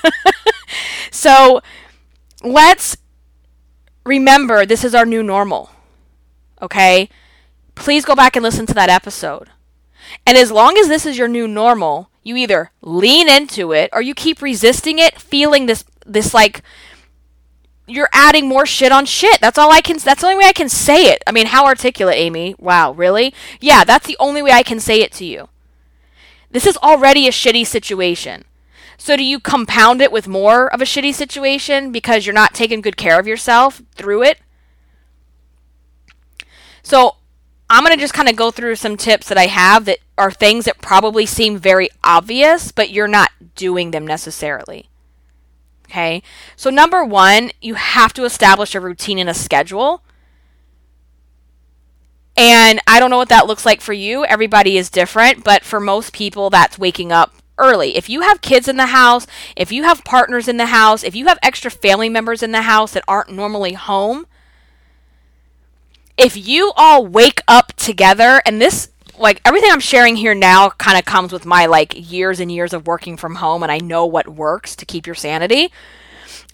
so 1.10 1.62
let's 2.44 2.98
remember 4.04 4.66
this 4.66 4.84
is 4.84 4.94
our 4.94 5.06
new 5.06 5.22
normal. 5.22 5.70
Okay? 6.60 7.08
Please 7.74 8.04
go 8.04 8.14
back 8.14 8.36
and 8.36 8.42
listen 8.42 8.66
to 8.66 8.74
that 8.74 8.90
episode. 8.90 9.48
And 10.26 10.36
as 10.36 10.50
long 10.50 10.76
as 10.76 10.88
this 10.88 11.06
is 11.06 11.16
your 11.16 11.28
new 11.28 11.48
normal, 11.48 12.10
you 12.22 12.36
either 12.36 12.72
lean 12.82 13.28
into 13.28 13.72
it 13.72 13.88
or 13.92 14.02
you 14.02 14.14
keep 14.14 14.42
resisting 14.42 14.98
it, 14.98 15.18
feeling 15.18 15.66
this 15.66 15.84
this 16.04 16.34
like 16.34 16.62
you're 17.86 18.08
adding 18.12 18.48
more 18.48 18.66
shit 18.66 18.92
on 18.92 19.06
shit. 19.06 19.40
That's 19.40 19.58
all 19.58 19.72
I 19.72 19.80
can 19.80 19.96
that's 19.98 20.20
the 20.20 20.26
only 20.26 20.38
way 20.38 20.48
I 20.48 20.52
can 20.52 20.68
say 20.68 21.06
it. 21.06 21.22
I 21.26 21.32
mean, 21.32 21.46
how 21.46 21.64
articulate, 21.64 22.16
Amy? 22.16 22.54
Wow, 22.58 22.92
really? 22.92 23.32
Yeah, 23.60 23.84
that's 23.84 24.06
the 24.06 24.16
only 24.18 24.42
way 24.42 24.50
I 24.50 24.62
can 24.62 24.80
say 24.80 25.00
it 25.00 25.12
to 25.12 25.24
you. 25.24 25.48
This 26.50 26.66
is 26.66 26.76
already 26.78 27.28
a 27.28 27.30
shitty 27.30 27.66
situation. 27.66 28.44
So 28.98 29.16
do 29.16 29.24
you 29.24 29.38
compound 29.38 30.02
it 30.02 30.12
with 30.12 30.26
more 30.26 30.72
of 30.74 30.82
a 30.82 30.84
shitty 30.84 31.14
situation 31.14 31.92
because 31.92 32.26
you're 32.26 32.34
not 32.34 32.52
taking 32.52 32.80
good 32.80 32.96
care 32.96 33.18
of 33.18 33.28
yourself 33.28 33.80
through 33.94 34.24
it? 34.24 34.40
So 36.82 37.16
I'm 37.70 37.84
going 37.84 37.96
to 37.96 38.00
just 38.00 38.12
kind 38.12 38.28
of 38.28 38.36
go 38.36 38.50
through 38.50 38.74
some 38.76 38.96
tips 38.96 39.28
that 39.28 39.38
I 39.38 39.46
have 39.46 39.84
that 39.84 39.98
are 40.18 40.32
things 40.32 40.64
that 40.64 40.80
probably 40.80 41.26
seem 41.26 41.58
very 41.58 41.90
obvious, 42.02 42.72
but 42.72 42.90
you're 42.90 43.06
not 43.06 43.30
doing 43.54 43.92
them 43.92 44.06
necessarily. 44.06 44.88
Okay. 45.84 46.22
So, 46.56 46.68
number 46.68 47.04
one, 47.04 47.50
you 47.60 47.74
have 47.74 48.12
to 48.14 48.24
establish 48.24 48.74
a 48.74 48.80
routine 48.80 49.18
and 49.18 49.30
a 49.30 49.34
schedule. 49.34 50.02
And 52.36 52.80
I 52.86 53.00
don't 53.00 53.10
know 53.10 53.16
what 53.16 53.30
that 53.30 53.46
looks 53.46 53.64
like 53.64 53.80
for 53.80 53.92
you. 53.92 54.24
Everybody 54.24 54.76
is 54.76 54.90
different, 54.90 55.44
but 55.44 55.64
for 55.64 55.80
most 55.80 56.12
people, 56.12 56.50
that's 56.50 56.78
waking 56.78 57.10
up 57.10 57.37
early. 57.58 57.96
If 57.96 58.08
you 58.08 58.22
have 58.22 58.40
kids 58.40 58.68
in 58.68 58.76
the 58.76 58.86
house, 58.86 59.26
if 59.56 59.70
you 59.72 59.84
have 59.84 60.04
partners 60.04 60.48
in 60.48 60.56
the 60.56 60.66
house, 60.66 61.02
if 61.02 61.14
you 61.14 61.26
have 61.26 61.38
extra 61.42 61.70
family 61.70 62.08
members 62.08 62.42
in 62.42 62.52
the 62.52 62.62
house 62.62 62.92
that 62.92 63.04
aren't 63.06 63.30
normally 63.30 63.74
home, 63.74 64.26
if 66.16 66.36
you 66.36 66.72
all 66.76 67.06
wake 67.06 67.42
up 67.46 67.74
together, 67.74 68.42
and 68.44 68.60
this 68.60 68.90
like 69.18 69.40
everything 69.44 69.70
I'm 69.72 69.80
sharing 69.80 70.16
here 70.16 70.34
now 70.34 70.70
kind 70.70 70.98
of 70.98 71.04
comes 71.04 71.32
with 71.32 71.44
my 71.44 71.66
like 71.66 72.10
years 72.10 72.40
and 72.40 72.50
years 72.50 72.72
of 72.72 72.86
working 72.86 73.16
from 73.16 73.36
home 73.36 73.62
and 73.62 73.72
I 73.72 73.78
know 73.78 74.06
what 74.06 74.28
works 74.28 74.76
to 74.76 74.86
keep 74.86 75.06
your 75.06 75.14
sanity. 75.14 75.72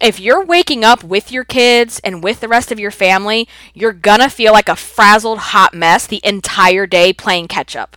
If 0.01 0.19
you're 0.19 0.45
waking 0.45 0.85
up 0.85 1.05
with 1.05 1.31
your 1.31 1.45
kids 1.45 2.01
and 2.03 2.23
with 2.23 2.41
the 2.41 2.49
rest 2.49 2.73
of 2.73 2.81
your 2.81 2.91
family, 2.91 3.49
you're 3.75 3.93
gonna 3.93 4.29
feel 4.29 4.53
like 4.53 4.69
a 4.69 4.77
frazzled 4.77 5.39
hot 5.39 5.73
mess 5.73 6.07
the 6.07 6.21
entire 6.25 6.87
day 6.87 7.13
playing 7.13 7.49
catch 7.49 7.77
up. 7.77 7.97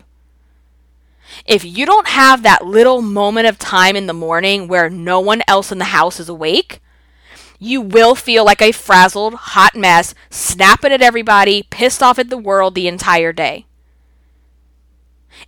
If 1.48 1.64
you 1.64 1.86
don't 1.86 2.10
have 2.10 2.44
that 2.44 2.66
little 2.66 3.02
moment 3.02 3.48
of 3.48 3.58
time 3.58 3.96
in 3.96 4.06
the 4.06 4.14
morning 4.14 4.68
where 4.68 4.90
no 4.90 5.22
one 5.22 5.42
else 5.48 5.72
in 5.72 5.78
the 5.78 5.86
house 5.86 6.20
is 6.20 6.28
awake, 6.28 6.82
you 7.58 7.82
will 7.82 8.16
feel 8.16 8.46
like 8.46 8.62
a 8.62 8.74
frazzled, 8.74 9.34
hot 9.34 9.76
mess, 9.76 10.14
snapping 10.30 10.92
at 10.92 11.02
everybody, 11.02 11.64
pissed 11.64 12.04
off 12.04 12.20
at 12.20 12.30
the 12.30 12.38
world 12.38 12.76
the 12.76 12.88
entire 12.88 13.32
day. 13.32 13.66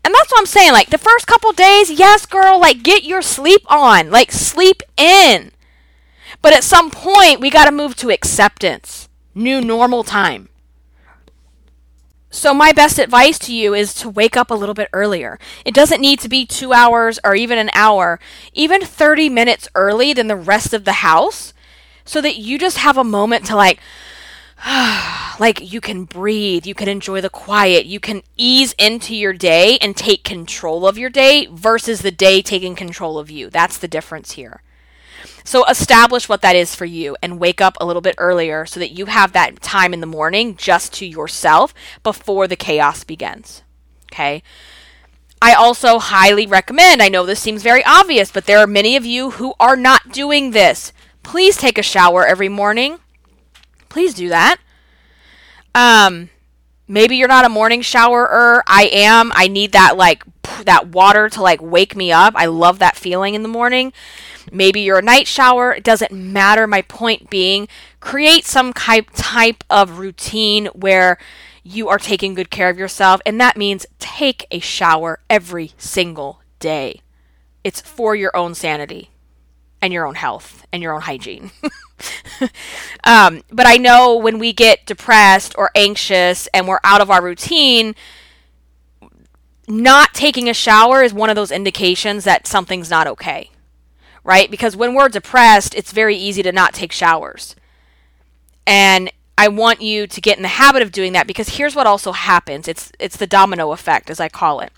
And 0.04 0.14
that's 0.14 0.32
what 0.32 0.40
I'm 0.40 0.46
saying. 0.46 0.72
Like 0.72 0.90
the 0.90 0.98
first 0.98 1.28
couple 1.28 1.52
days, 1.52 1.92
yes, 1.92 2.26
girl, 2.26 2.60
like 2.60 2.82
get 2.82 3.04
your 3.04 3.22
sleep 3.22 3.62
on, 3.68 4.10
like 4.10 4.32
sleep 4.32 4.82
in. 4.98 5.52
But 6.42 6.54
at 6.54 6.64
some 6.64 6.90
point, 6.90 7.42
we 7.42 7.50
got 7.50 7.66
to 7.66 7.72
move 7.72 7.96
to 7.98 8.10
acceptance, 8.10 9.10
new 9.36 9.60
normal 9.60 10.04
time. 10.04 10.48
So, 12.32 12.54
my 12.54 12.72
best 12.72 13.00
advice 13.00 13.40
to 13.40 13.54
you 13.54 13.74
is 13.74 13.94
to 13.96 14.10
wake 14.10 14.38
up 14.38 14.52
a 14.52 14.56
little 14.56 14.76
bit 14.76 14.90
earlier. 14.94 15.40
It 15.66 15.74
doesn't 15.74 16.00
need 16.00 16.20
to 16.20 16.30
be 16.30 16.46
two 16.46 16.74
hours 16.74 17.20
or 17.24 17.36
even 17.36 17.58
an 17.58 17.72
hour, 17.74 18.20
even 18.54 18.82
30 18.82 19.30
minutes 19.30 19.68
early 19.74 20.14
than 20.14 20.28
the 20.28 20.36
rest 20.36 20.72
of 20.72 20.86
the 20.86 21.02
house, 21.02 21.54
so 22.06 22.22
that 22.22 22.38
you 22.38 22.60
just 22.60 22.78
have 22.78 22.98
a 22.98 23.04
moment 23.04 23.46
to 23.48 23.56
like, 23.56 23.80
like 25.40 25.74
you 25.74 25.82
can 25.82 26.04
breathe, 26.04 26.68
you 26.68 26.76
can 26.76 26.88
enjoy 26.88 27.20
the 27.20 27.32
quiet, 27.32 27.88
you 27.88 28.00
can 28.00 28.22
ease 28.38 28.76
into 28.78 29.16
your 29.16 29.34
day 29.34 29.80
and 29.82 29.98
take 29.98 30.24
control 30.24 30.88
of 30.88 31.00
your 31.00 31.10
day 31.10 31.48
versus 31.52 32.04
the 32.04 32.12
day 32.12 32.44
taking 32.44 32.76
control 32.76 33.18
of 33.18 33.32
you. 33.32 33.50
That's 33.50 33.80
the 33.80 33.88
difference 33.88 34.34
here. 34.34 34.62
So 35.44 35.66
establish 35.66 36.30
what 36.30 36.42
that 36.42 36.56
is 36.56 36.76
for 36.76 36.86
you 36.86 37.16
and 37.22 37.40
wake 37.40 37.62
up 37.62 37.78
a 37.80 37.86
little 37.86 38.02
bit 38.02 38.16
earlier 38.18 38.66
so 38.66 38.80
that 38.80 38.92
you 38.92 39.08
have 39.08 39.32
that 39.34 39.62
time 39.62 39.94
in 39.94 40.00
the 40.00 40.06
morning 40.06 40.56
just 40.56 40.94
to 40.96 41.06
yourself 41.06 41.74
before 42.04 42.48
the 42.48 42.56
chaos 42.56 43.04
begins. 43.04 43.64
Okay? 44.12 44.44
I 45.42 45.54
also 45.54 46.00
highly 46.00 46.46
recommend, 46.46 47.02
I 47.02 47.10
know 47.10 47.26
this 47.26 47.40
seems 47.40 47.64
very 47.64 47.84
obvious, 47.86 48.32
but 48.32 48.46
there 48.46 48.60
are 48.60 48.68
many 48.68 48.96
of 48.96 49.06
you 49.06 49.32
who 49.32 49.54
are 49.60 49.78
not 49.78 50.12
doing 50.12 50.52
this. 50.52 50.92
Please 51.24 51.56
take 51.56 51.78
a 51.78 51.84
shower 51.84 52.26
every 52.26 52.50
morning 52.50 53.00
please 53.90 54.14
do 54.14 54.30
that. 54.30 54.58
Um, 55.76 56.30
maybe 56.88 57.18
you're 57.18 57.28
not 57.28 57.46
a 57.46 57.50
morning 57.50 57.82
showerer. 57.82 58.62
I 58.66 58.90
am. 58.94 59.32
I 59.36 59.48
need 59.48 59.74
that 59.74 59.98
like 59.98 60.24
that 60.64 60.88
water 60.88 61.30
to 61.30 61.42
like 61.42 61.62
wake 61.62 61.96
me 61.96 62.12
up. 62.12 62.34
I 62.36 62.46
love 62.46 62.80
that 62.80 62.96
feeling 62.96 63.34
in 63.34 63.44
the 63.44 63.50
morning. 63.50 63.92
Maybe 64.52 64.82
you're 64.82 65.00
a 65.00 65.04
night 65.04 65.28
shower. 65.28 65.74
It 65.74 65.84
doesn't 65.84 66.12
matter. 66.12 66.68
My 66.68 66.82
point 66.82 67.30
being, 67.30 67.68
create 68.00 68.46
some 68.46 68.74
type 68.74 69.64
of 69.70 70.00
routine 70.00 70.68
where 70.68 71.18
you 71.64 71.90
are 71.90 72.00
taking 72.00 72.34
good 72.34 72.50
care 72.50 72.70
of 72.70 72.78
yourself, 72.78 73.22
and 73.26 73.40
that 73.40 73.58
means 73.58 73.86
take 74.00 74.48
a 74.52 74.60
shower 74.60 75.20
every 75.30 75.74
single 75.78 76.42
day. 76.60 77.02
It's 77.64 77.82
for 77.82 78.16
your 78.16 78.36
own 78.36 78.56
sanity 78.56 79.12
and 79.82 79.94
your 79.94 80.08
own 80.08 80.16
health 80.16 80.66
and 80.72 80.82
your 80.82 80.94
own 80.94 81.02
hygiene. 81.02 81.52
um, 83.04 83.44
but 83.52 83.68
I 83.68 83.78
know 83.78 84.16
when 84.18 84.40
we 84.40 84.54
get 84.54 84.86
depressed 84.86 85.54
or 85.58 85.72
anxious 85.76 86.48
and 86.54 86.68
we're 86.68 86.80
out 86.84 87.02
of 87.02 87.12
our 87.12 87.24
routine, 87.24 87.96
not 89.68 90.14
taking 90.14 90.50
a 90.50 90.54
shower 90.54 91.04
is 91.04 91.14
one 91.14 91.30
of 91.30 91.36
those 91.36 91.52
indications 91.52 92.24
that 92.24 92.48
something's 92.48 92.90
not 92.90 93.08
okay, 93.08 93.52
right? 94.24 94.50
Because 94.50 94.76
when 94.76 94.94
we're 94.94 95.10
depressed, 95.10 95.76
it's 95.76 95.92
very 95.92 96.16
easy 96.16 96.44
to 96.44 96.52
not 96.52 96.74
take 96.74 96.92
showers. 96.92 97.56
And 98.66 99.12
I 99.38 99.48
want 99.48 99.82
you 99.82 100.06
to 100.06 100.22
get 100.22 100.38
in 100.38 100.44
the 100.44 100.50
habit 100.50 100.82
of 100.82 100.92
doing 100.92 101.14
that 101.14 101.26
because 101.26 101.58
here's 101.58 101.76
what 101.76 101.88
also 101.88 102.12
happens. 102.12 102.68
It's 102.68 102.92
it's 103.00 103.18
the 103.18 103.26
domino 103.26 103.72
effect 103.72 104.10
as 104.10 104.20
I 104.20 104.28
call 104.28 104.60
it. 104.60 104.74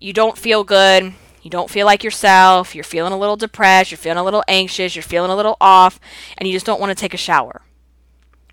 You 0.00 0.12
don't 0.14 0.38
feel 0.38 0.64
good, 0.64 1.12
you 1.42 1.50
don't 1.50 1.70
feel 1.70 1.84
like 1.86 2.02
yourself, 2.02 2.74
you're 2.74 2.84
feeling 2.84 3.12
a 3.12 3.18
little 3.18 3.36
depressed, 3.36 3.90
you're 3.90 3.98
feeling 3.98 4.18
a 4.18 4.24
little 4.24 4.42
anxious, 4.48 4.96
you're 4.96 5.02
feeling 5.02 5.30
a 5.30 5.36
little 5.36 5.58
off, 5.60 6.00
and 6.38 6.48
you 6.48 6.54
just 6.54 6.66
don't 6.66 6.80
want 6.80 6.90
to 6.90 7.00
take 7.00 7.14
a 7.14 7.18
shower. 7.18 7.60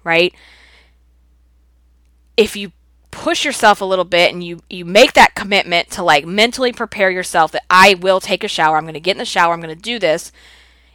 Right? 0.03 0.33
If 2.35 2.55
you 2.55 2.71
push 3.17 3.43
yourself 3.43 3.81
a 3.81 3.85
little 3.85 4.05
bit 4.05 4.31
and 4.31 4.43
you 4.43 4.61
you 4.69 4.85
make 4.85 5.13
that 5.13 5.35
commitment 5.35 5.89
to 5.91 6.03
like 6.03 6.25
mentally 6.25 6.71
prepare 6.71 7.09
yourself 7.09 7.51
that 7.51 7.65
I 7.69 7.95
will 7.95 8.19
take 8.19 8.43
a 8.43 8.47
shower, 8.47 8.77
I'm 8.77 8.83
going 8.83 8.93
to 8.93 8.99
get 8.99 9.11
in 9.13 9.17
the 9.17 9.25
shower, 9.25 9.53
I'm 9.53 9.61
going 9.61 9.75
to 9.75 9.81
do 9.81 9.99
this. 9.99 10.31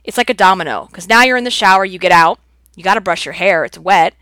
It's 0.05 0.17
like 0.17 0.31
a 0.31 0.35
domino 0.35 0.89
cuz 0.93 1.09
now 1.09 1.23
you're 1.23 1.37
in 1.37 1.45
the 1.45 1.51
shower, 1.51 1.85
you 1.85 1.99
get 1.99 2.13
out, 2.13 2.39
you 2.77 2.83
got 2.83 2.95
to 2.95 3.01
brush 3.01 3.25
your 3.25 3.35
hair, 3.35 3.65
it's 3.65 3.79
wet. 3.79 4.15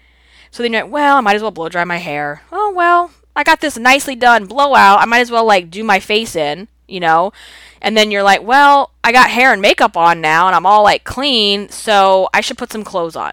So 0.51 0.63
then 0.63 0.73
you're 0.73 0.83
like, 0.83 0.93
well, 0.93 1.17
I 1.17 1.21
might 1.21 1.37
as 1.37 1.43
well 1.43 1.53
blow 1.53 1.69
dry 1.69 1.85
my 1.85 1.99
hair. 1.99 2.43
Oh, 2.51 2.73
well, 2.75 3.13
I 3.37 3.45
got 3.45 3.61
this 3.61 3.79
nicely 3.79 4.17
done 4.17 4.47
blowout. 4.47 5.01
I 5.01 5.05
might 5.05 5.21
as 5.21 5.31
well 5.31 5.45
like 5.45 5.71
do 5.71 5.85
my 5.85 6.01
face 6.01 6.35
in 6.35 6.69
you 6.91 7.01
know? 7.01 7.33
And 7.81 7.97
then 7.97 8.11
you're 8.11 8.23
like, 8.23 8.43
well, 8.43 8.91
I 9.03 9.13
got 9.13 9.31
hair 9.31 9.53
and 9.53 9.63
makeup 9.63 9.97
on 9.97 10.21
now 10.21 10.47
and 10.47 10.55
I'm 10.55 10.67
all 10.67 10.83
like 10.83 11.05
clean, 11.05 11.69
so 11.71 12.29
I 12.35 12.43
should 12.43 12.59
put 12.59 12.73
some 12.73 12.85
clothes 12.85 13.17
on. 13.17 13.33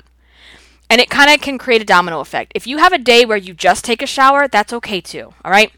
And 0.90 1.02
it 1.02 1.10
kind 1.10 1.30
of 1.34 1.42
can 1.42 1.58
create 1.58 1.82
a 1.82 1.86
domino 1.86 2.20
effect. 2.22 2.54
If 2.56 2.66
you 2.66 2.78
have 2.78 2.94
a 2.94 2.98
day 2.98 3.26
where 3.26 3.38
you 3.38 3.54
just 3.54 3.84
take 3.84 4.02
a 4.02 4.08
shower, 4.08 4.48
that's 4.48 4.72
okay 4.74 5.02
too, 5.02 5.34
all 5.44 5.52
right? 5.52 5.72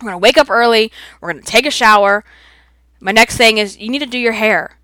We're 0.00 0.10
going 0.10 0.20
to 0.20 0.22
wake 0.22 0.38
up 0.38 0.50
early, 0.50 0.90
we're 1.20 1.32
going 1.32 1.44
to 1.44 1.50
take 1.50 1.66
a 1.66 1.70
shower. 1.70 2.24
My 3.00 3.12
next 3.12 3.36
thing 3.36 3.58
is 3.58 3.78
you 3.78 3.88
need 3.88 4.00
to 4.00 4.06
do 4.06 4.18
your 4.18 4.32
hair. 4.32 4.76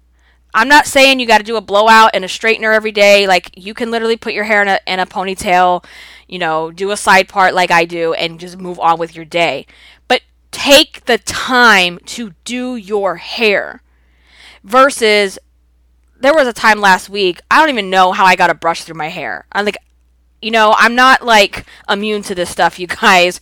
I'm 0.55 0.69
not 0.69 0.87
saying 0.87 1.21
you 1.21 1.27
got 1.27 1.39
to 1.39 1.45
do 1.45 1.57
a 1.57 1.61
blowout 1.61 2.13
and 2.15 2.25
a 2.25 2.29
straightener 2.29 2.75
every 2.75 2.93
day. 2.93 3.27
Like 3.27 3.51
you 3.57 3.75
can 3.75 3.91
literally 3.91 4.17
put 4.17 4.33
your 4.33 4.45
hair 4.45 4.63
in 4.63 4.69
a, 4.69 4.81
in 4.87 5.01
a 5.01 5.07
ponytail, 5.07 5.85
you 6.29 6.39
know, 6.39 6.71
do 6.71 6.91
a 6.93 6.97
side 6.97 7.29
part 7.29 7.53
like 7.55 7.71
I 7.71 7.85
do, 7.85 8.15
and 8.15 8.41
just 8.41 8.57
move 8.59 8.81
on 8.81 8.99
with 8.99 9.15
your 9.15 9.27
day 9.27 9.67
But 10.09 10.23
take 10.51 11.05
the 11.05 11.19
time 11.19 11.99
to 12.07 12.33
do 12.45 12.77
your 12.77 13.17
hair 13.17 13.83
versus 14.65 15.39
there 16.21 16.35
was 16.35 16.49
a 16.49 16.53
time 16.53 16.81
last 16.81 17.09
week 17.09 17.41
i 17.51 17.59
don't 17.59 17.71
even 17.71 17.91
know 17.91 18.13
how 18.13 18.25
i 18.25 18.37
got 18.37 18.51
a 18.51 18.55
brush 18.55 18.83
through 18.83 18.97
my 18.97 19.09
hair. 19.09 19.47
I'm 19.53 19.65
like 19.65 19.79
you 20.43 20.51
know 20.51 20.75
i'm 20.77 20.95
not 20.95 21.25
like 21.25 21.65
immune 21.89 22.23
to 22.23 22.35
this 22.35 22.51
stuff 22.51 22.79
you 22.79 22.87
guys. 22.87 23.41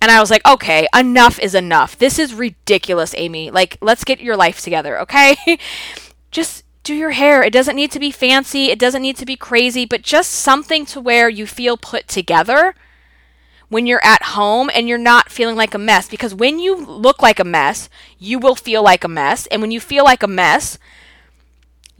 And 0.00 0.10
i 0.10 0.20
was 0.20 0.30
like 0.30 0.46
okay 0.46 0.86
enough 0.94 1.38
is 1.38 1.54
enough. 1.54 1.98
This 1.98 2.18
is 2.18 2.34
ridiculous 2.34 3.14
amy. 3.16 3.50
Like 3.50 3.78
let's 3.80 4.04
get 4.04 4.20
your 4.20 4.36
life 4.36 4.60
together 4.60 5.00
okay? 5.00 5.36
Just 6.30 6.64
do 6.82 6.94
your 6.94 7.10
hair. 7.10 7.42
It 7.42 7.52
doesn't 7.52 7.76
need 7.76 7.92
to 7.92 8.00
be 8.00 8.10
fancy. 8.10 8.66
It 8.66 8.78
doesn't 8.78 9.02
need 9.02 9.16
to 9.18 9.26
be 9.26 9.36
crazy. 9.36 9.84
But 9.84 10.02
just 10.02 10.30
something 10.30 10.84
to 10.86 11.00
where 11.00 11.28
you 11.28 11.46
feel 11.46 11.76
put 11.76 12.08
together 12.08 12.74
when 13.68 13.86
you're 13.86 14.04
at 14.04 14.22
home 14.22 14.70
and 14.74 14.88
you're 14.88 14.98
not 14.98 15.30
feeling 15.30 15.56
like 15.56 15.74
a 15.74 15.78
mess. 15.78 16.08
Because 16.08 16.34
when 16.34 16.58
you 16.58 16.76
look 16.76 17.22
like 17.22 17.38
a 17.38 17.44
mess, 17.44 17.88
you 18.18 18.38
will 18.38 18.54
feel 18.54 18.82
like 18.82 19.04
a 19.04 19.08
mess. 19.08 19.46
And 19.46 19.62
when 19.62 19.70
you 19.70 19.80
feel 19.80 20.04
like 20.04 20.22
a 20.22 20.28
mess, 20.28 20.78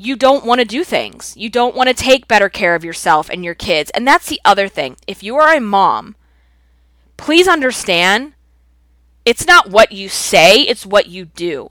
you 0.02 0.16
don't 0.16 0.44
want 0.44 0.60
to 0.60 0.64
do 0.64 0.82
things. 0.82 1.36
You 1.36 1.48
don't 1.48 1.76
want 1.76 1.88
to 1.88 1.94
take 1.94 2.26
better 2.26 2.48
care 2.48 2.74
of 2.74 2.84
yourself 2.84 3.30
and 3.30 3.44
your 3.44 3.54
kids. 3.54 3.90
And 3.90 4.06
that's 4.06 4.26
the 4.26 4.40
other 4.44 4.66
thing. 4.66 4.96
If 5.06 5.22
you 5.22 5.36
are 5.36 5.54
a 5.54 5.60
mom, 5.60 6.16
please 7.16 7.46
understand 7.46 8.32
it's 9.24 9.46
not 9.46 9.70
what 9.70 9.92
you 9.92 10.08
say, 10.08 10.62
it's 10.62 10.84
what 10.84 11.06
you 11.06 11.26
do. 11.26 11.68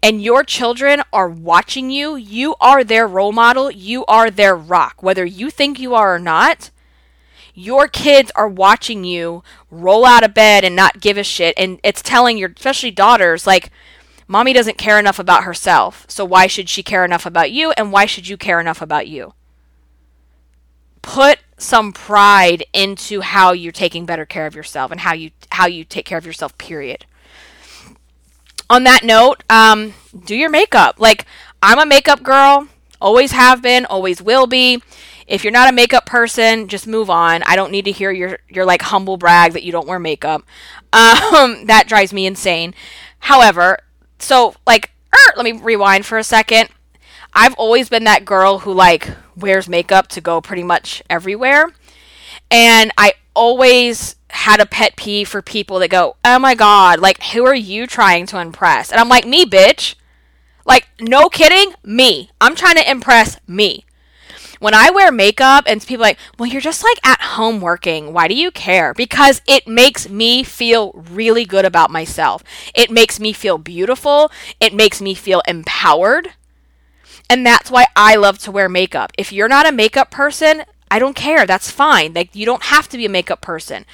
And 0.00 0.22
your 0.22 0.44
children 0.44 1.02
are 1.12 1.28
watching 1.28 1.90
you. 1.90 2.14
You 2.14 2.54
are 2.60 2.84
their 2.84 3.08
role 3.08 3.32
model. 3.32 3.68
You 3.68 4.04
are 4.04 4.30
their 4.30 4.54
rock. 4.54 5.02
Whether 5.02 5.24
you 5.24 5.50
think 5.50 5.80
you 5.80 5.92
are 5.96 6.14
or 6.14 6.20
not, 6.20 6.70
your 7.52 7.88
kids 7.88 8.30
are 8.36 8.48
watching 8.48 9.02
you 9.02 9.42
roll 9.72 10.04
out 10.04 10.22
of 10.22 10.34
bed 10.34 10.62
and 10.62 10.76
not 10.76 11.00
give 11.00 11.18
a 11.18 11.24
shit 11.24 11.52
and 11.58 11.78
it's 11.82 12.00
telling 12.00 12.38
your 12.38 12.50
especially 12.56 12.90
daughters 12.90 13.46
like 13.46 13.70
Mommy 14.32 14.54
doesn't 14.54 14.78
care 14.78 14.98
enough 14.98 15.18
about 15.18 15.44
herself. 15.44 16.06
So 16.08 16.24
why 16.24 16.46
should 16.46 16.70
she 16.70 16.82
care 16.82 17.04
enough 17.04 17.26
about 17.26 17.50
you? 17.50 17.72
And 17.72 17.92
why 17.92 18.06
should 18.06 18.28
you 18.28 18.38
care 18.38 18.60
enough 18.60 18.80
about 18.80 19.06
you? 19.06 19.34
Put 21.02 21.40
some 21.58 21.92
pride 21.92 22.64
into 22.72 23.20
how 23.20 23.52
you're 23.52 23.72
taking 23.72 24.06
better 24.06 24.24
care 24.24 24.46
of 24.46 24.54
yourself 24.54 24.90
and 24.90 25.00
how 25.00 25.12
you 25.12 25.32
how 25.50 25.66
you 25.66 25.84
take 25.84 26.06
care 26.06 26.16
of 26.16 26.24
yourself 26.24 26.56
period 26.56 27.04
on 28.70 28.84
that 28.84 29.04
note 29.04 29.44
um, 29.48 29.92
do 30.24 30.34
your 30.34 30.50
makeup 30.50 30.96
like 30.98 31.24
i'm 31.62 31.78
a 31.78 31.86
makeup 31.86 32.22
girl 32.24 32.66
always 33.00 33.30
have 33.30 33.62
been 33.62 33.86
always 33.86 34.20
will 34.20 34.48
be 34.48 34.82
if 35.28 35.44
you're 35.44 35.52
not 35.52 35.68
a 35.68 35.72
makeup 35.72 36.04
person 36.04 36.66
just 36.66 36.86
move 36.86 37.08
on 37.08 37.44
i 37.44 37.54
don't 37.54 37.70
need 37.70 37.84
to 37.84 37.92
hear 37.92 38.10
your 38.10 38.40
your 38.48 38.64
like 38.64 38.82
humble 38.82 39.16
brag 39.16 39.52
that 39.52 39.62
you 39.62 39.70
don't 39.70 39.86
wear 39.86 40.00
makeup 40.00 40.42
um, 40.92 41.66
that 41.66 41.84
drives 41.86 42.12
me 42.12 42.26
insane 42.26 42.74
however 43.20 43.78
so 44.22 44.54
like 44.66 44.90
er, 45.14 45.32
let 45.36 45.44
me 45.44 45.52
rewind 45.52 46.06
for 46.06 46.18
a 46.18 46.24
second 46.24 46.68
i've 47.34 47.54
always 47.54 47.88
been 47.88 48.04
that 48.04 48.24
girl 48.24 48.60
who 48.60 48.72
like 48.72 49.08
wears 49.36 49.68
makeup 49.68 50.08
to 50.08 50.20
go 50.20 50.40
pretty 50.40 50.62
much 50.62 51.02
everywhere. 51.08 51.66
And 52.50 52.92
I 52.98 53.14
always 53.34 54.16
had 54.30 54.60
a 54.60 54.66
pet 54.66 54.96
peeve 54.96 55.28
for 55.28 55.42
people 55.42 55.78
that 55.78 55.88
go, 55.88 56.16
"Oh 56.24 56.38
my 56.38 56.54
god, 56.54 57.00
like 57.00 57.22
who 57.22 57.44
are 57.46 57.54
you 57.54 57.86
trying 57.86 58.26
to 58.26 58.38
impress?" 58.38 58.90
And 58.90 59.00
I'm 59.00 59.08
like, 59.08 59.26
"Me, 59.26 59.44
bitch." 59.44 59.94
Like 60.64 60.88
no 61.00 61.28
kidding, 61.28 61.74
me. 61.82 62.30
I'm 62.40 62.54
trying 62.54 62.76
to 62.76 62.90
impress 62.90 63.38
me. 63.46 63.84
When 64.62 64.74
I 64.74 64.90
wear 64.90 65.10
makeup 65.10 65.64
and 65.66 65.84
people 65.84 66.02
like, 66.02 66.18
"Well, 66.38 66.48
you're 66.48 66.60
just 66.60 66.84
like 66.84 67.00
at 67.04 67.20
home 67.20 67.60
working. 67.60 68.12
Why 68.12 68.28
do 68.28 68.34
you 68.34 68.52
care?" 68.52 68.94
Because 68.94 69.42
it 69.48 69.66
makes 69.66 70.08
me 70.08 70.44
feel 70.44 70.92
really 71.10 71.44
good 71.44 71.64
about 71.64 71.90
myself. 71.90 72.44
It 72.72 72.88
makes 72.88 73.18
me 73.18 73.32
feel 73.32 73.58
beautiful. 73.58 74.30
It 74.60 74.72
makes 74.72 75.00
me 75.00 75.14
feel 75.14 75.42
empowered. 75.48 76.34
And 77.28 77.44
that's 77.44 77.72
why 77.72 77.86
I 77.96 78.14
love 78.14 78.38
to 78.38 78.52
wear 78.52 78.68
makeup. 78.68 79.10
If 79.18 79.32
you're 79.32 79.48
not 79.48 79.68
a 79.68 79.72
makeup 79.72 80.12
person, 80.12 80.62
I 80.92 81.00
don't 81.00 81.16
care. 81.16 81.44
That's 81.44 81.68
fine. 81.68 82.12
Like 82.14 82.36
you 82.36 82.46
don't 82.46 82.62
have 82.74 82.88
to 82.90 82.96
be 82.96 83.04
a 83.04 83.08
makeup 83.08 83.40
person. 83.40 83.84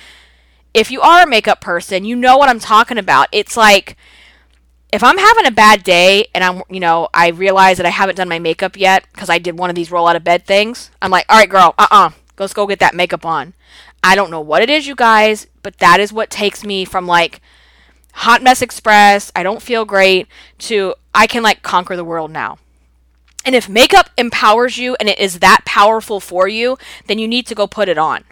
If 0.75 0.91
you 0.91 1.01
are 1.01 1.23
a 1.23 1.27
makeup 1.27 1.63
person, 1.63 2.05
you 2.05 2.15
know 2.15 2.37
what 2.37 2.51
I'm 2.51 2.61
talking 2.61 2.99
about. 2.99 3.29
It's 3.33 3.57
like 3.57 3.97
if 4.93 5.05
I'm 5.05 5.19
having 5.19 5.47
a 5.47 5.51
bad 5.51 5.83
day 5.83 6.27
and 6.35 6.43
I'm, 6.43 6.63
you 6.71 6.81
know, 6.81 7.09
I 7.13 7.29
realize 7.29 7.77
that 7.77 7.87
I 7.87 7.91
haven't 7.91 8.17
done 8.17 8.29
my 8.29 8.39
makeup 8.39 8.77
yet 8.77 9.05
because 9.13 9.29
I 9.29 9.39
did 9.39 9.59
one 9.59 9.71
of 9.71 9.77
these 9.77 9.91
roll 9.91 10.07
out 10.07 10.17
of 10.17 10.25
bed 10.25 10.47
things. 10.47 10.91
I'm 11.03 11.11
like, 11.11 11.27
all 11.29 11.39
right, 11.39 11.49
girl, 11.49 11.75
uh 11.79 11.87
uh-uh, 11.91 12.07
uh, 12.07 12.11
let's 12.39 12.55
go 12.55 12.67
get 12.67 12.79
that 12.81 12.95
makeup 12.95 13.27
on. 13.27 13.55
I 14.03 14.15
don't 14.15 14.31
know 14.31 14.41
what 14.41 14.63
it 14.63 14.71
is, 14.71 14.87
you 14.87 14.95
guys, 14.95 15.47
but 15.63 15.79
that 15.79 16.01
is 16.01 16.13
what 16.13 16.31
takes 16.31 16.65
me 16.65 16.85
from 16.85 17.07
like 17.07 17.41
hot 18.13 18.43
mess 18.43 18.63
express, 18.63 19.31
I 19.37 19.43
don't 19.43 19.63
feel 19.63 19.85
great, 19.85 20.27
to 20.59 20.95
I 21.15 21.27
can 21.27 21.43
like 21.43 21.63
conquer 21.63 21.97
the 21.97 22.05
world 22.05 22.31
now. 22.31 22.59
And 23.45 23.55
if 23.55 23.69
makeup 23.69 24.11
empowers 24.17 24.79
you 24.79 24.97
and 24.99 25.09
it 25.09 25.19
is 25.19 25.39
that 25.39 25.63
powerful 25.65 26.21
for 26.21 26.49
you, 26.49 26.79
then 27.07 27.19
you 27.19 27.29
need 27.29 27.47
to 27.47 27.55
go 27.55 27.67
put 27.67 27.89
it 27.89 27.99
on. 27.99 28.25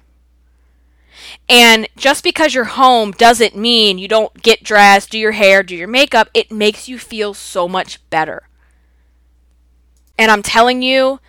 And 1.48 1.88
just 1.96 2.24
because 2.24 2.54
you're 2.54 2.64
home 2.64 3.12
doesn't 3.12 3.56
mean 3.56 3.98
you 3.98 4.08
don't 4.08 4.42
get 4.42 4.62
dressed, 4.62 5.10
do 5.10 5.18
your 5.18 5.32
hair, 5.32 5.62
do 5.62 5.76
your 5.76 5.88
makeup. 5.88 6.28
It 6.34 6.50
makes 6.50 6.88
you 6.88 6.98
feel 6.98 7.34
so 7.34 7.68
much 7.68 8.08
better. 8.10 8.48
And 10.18 10.30
I'm 10.30 10.42
telling 10.42 10.82
you, 10.82 11.20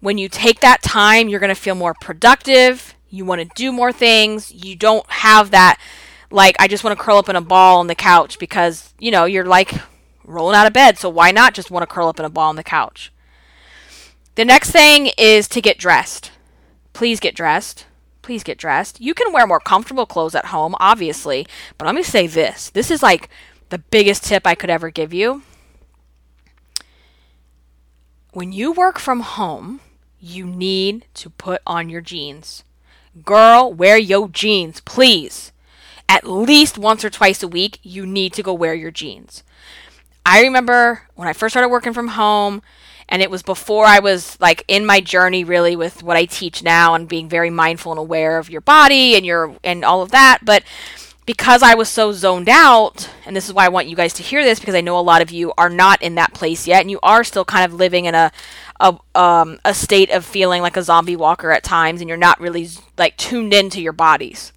when 0.00 0.18
you 0.18 0.28
take 0.28 0.60
that 0.60 0.82
time, 0.82 1.28
you're 1.28 1.40
going 1.40 1.54
to 1.54 1.60
feel 1.60 1.74
more 1.74 1.94
productive. 1.94 2.94
You 3.08 3.24
want 3.24 3.40
to 3.40 3.48
do 3.54 3.72
more 3.72 3.92
things. 3.92 4.52
You 4.52 4.76
don't 4.76 5.08
have 5.10 5.50
that, 5.52 5.80
like, 6.30 6.56
I 6.58 6.68
just 6.68 6.84
want 6.84 6.98
to 6.98 7.02
curl 7.02 7.18
up 7.18 7.28
in 7.28 7.36
a 7.36 7.40
ball 7.40 7.80
on 7.80 7.86
the 7.86 7.94
couch 7.94 8.38
because, 8.38 8.92
you 8.98 9.10
know, 9.10 9.24
you're 9.24 9.46
like 9.46 9.72
rolling 10.24 10.56
out 10.56 10.66
of 10.66 10.72
bed. 10.72 10.98
So 10.98 11.08
why 11.08 11.30
not 11.30 11.54
just 11.54 11.70
want 11.70 11.82
to 11.82 11.94
curl 11.94 12.08
up 12.08 12.18
in 12.18 12.26
a 12.26 12.30
ball 12.30 12.50
on 12.50 12.56
the 12.56 12.62
couch? 12.62 13.12
The 14.34 14.44
next 14.44 14.72
thing 14.72 15.10
is 15.16 15.48
to 15.48 15.62
get 15.62 15.78
dressed. 15.78 16.32
Please 16.92 17.20
get 17.20 17.34
dressed. 17.34 17.86
Please 18.24 18.42
get 18.42 18.56
dressed. 18.56 19.02
You 19.02 19.12
can 19.12 19.34
wear 19.34 19.46
more 19.46 19.60
comfortable 19.60 20.06
clothes 20.06 20.34
at 20.34 20.46
home, 20.46 20.74
obviously, 20.80 21.46
but 21.76 21.84
let 21.84 21.94
me 21.94 22.02
say 22.02 22.26
this. 22.26 22.70
This 22.70 22.90
is 22.90 23.02
like 23.02 23.28
the 23.68 23.76
biggest 23.76 24.24
tip 24.24 24.46
I 24.46 24.54
could 24.54 24.70
ever 24.70 24.88
give 24.88 25.12
you. 25.12 25.42
When 28.32 28.50
you 28.50 28.72
work 28.72 28.98
from 28.98 29.20
home, 29.20 29.80
you 30.18 30.46
need 30.46 31.04
to 31.12 31.28
put 31.28 31.60
on 31.66 31.90
your 31.90 32.00
jeans. 32.00 32.64
Girl, 33.26 33.70
wear 33.70 33.98
your 33.98 34.26
jeans, 34.30 34.80
please. 34.80 35.52
At 36.08 36.26
least 36.26 36.78
once 36.78 37.04
or 37.04 37.10
twice 37.10 37.42
a 37.42 37.48
week, 37.48 37.78
you 37.82 38.06
need 38.06 38.32
to 38.32 38.42
go 38.42 38.54
wear 38.54 38.72
your 38.72 38.90
jeans. 38.90 39.44
I 40.24 40.40
remember 40.40 41.02
when 41.14 41.28
I 41.28 41.34
first 41.34 41.52
started 41.52 41.68
working 41.68 41.92
from 41.92 42.08
home, 42.08 42.62
and 43.14 43.22
it 43.22 43.30
was 43.30 43.44
before 43.44 43.84
I 43.84 44.00
was 44.00 44.36
like 44.40 44.64
in 44.66 44.84
my 44.84 45.00
journey 45.00 45.44
really 45.44 45.76
with 45.76 46.02
what 46.02 46.16
I 46.16 46.24
teach 46.24 46.64
now 46.64 46.96
and 46.96 47.08
being 47.08 47.28
very 47.28 47.48
mindful 47.48 47.92
and 47.92 47.98
aware 48.00 48.38
of 48.38 48.50
your 48.50 48.60
body 48.60 49.14
and 49.14 49.24
your 49.24 49.54
and 49.62 49.84
all 49.84 50.02
of 50.02 50.10
that. 50.10 50.40
But 50.42 50.64
because 51.24 51.62
I 51.62 51.76
was 51.76 51.88
so 51.88 52.10
zoned 52.10 52.48
out 52.48 53.08
and 53.24 53.36
this 53.36 53.46
is 53.46 53.54
why 53.54 53.66
I 53.66 53.68
want 53.68 53.86
you 53.86 53.94
guys 53.94 54.14
to 54.14 54.24
hear 54.24 54.42
this 54.42 54.58
because 54.58 54.74
I 54.74 54.80
know 54.80 54.98
a 54.98 55.00
lot 55.00 55.22
of 55.22 55.30
you 55.30 55.52
are 55.56 55.70
not 55.70 56.02
in 56.02 56.16
that 56.16 56.34
place 56.34 56.66
yet 56.66 56.80
and 56.80 56.90
you 56.90 56.98
are 57.04 57.22
still 57.22 57.44
kind 57.44 57.64
of 57.64 57.78
living 57.78 58.06
in 58.06 58.16
a 58.16 58.32
a 58.80 58.98
um 59.14 59.60
a 59.64 59.74
state 59.74 60.10
of 60.10 60.24
feeling 60.24 60.60
like 60.60 60.76
a 60.76 60.82
zombie 60.82 61.14
walker 61.14 61.52
at 61.52 61.62
times 61.62 62.00
and 62.00 62.08
you're 62.08 62.18
not 62.18 62.40
really 62.40 62.68
like 62.98 63.16
tuned 63.16 63.54
into 63.54 63.80
your 63.80 63.92
bodies. 63.92 64.52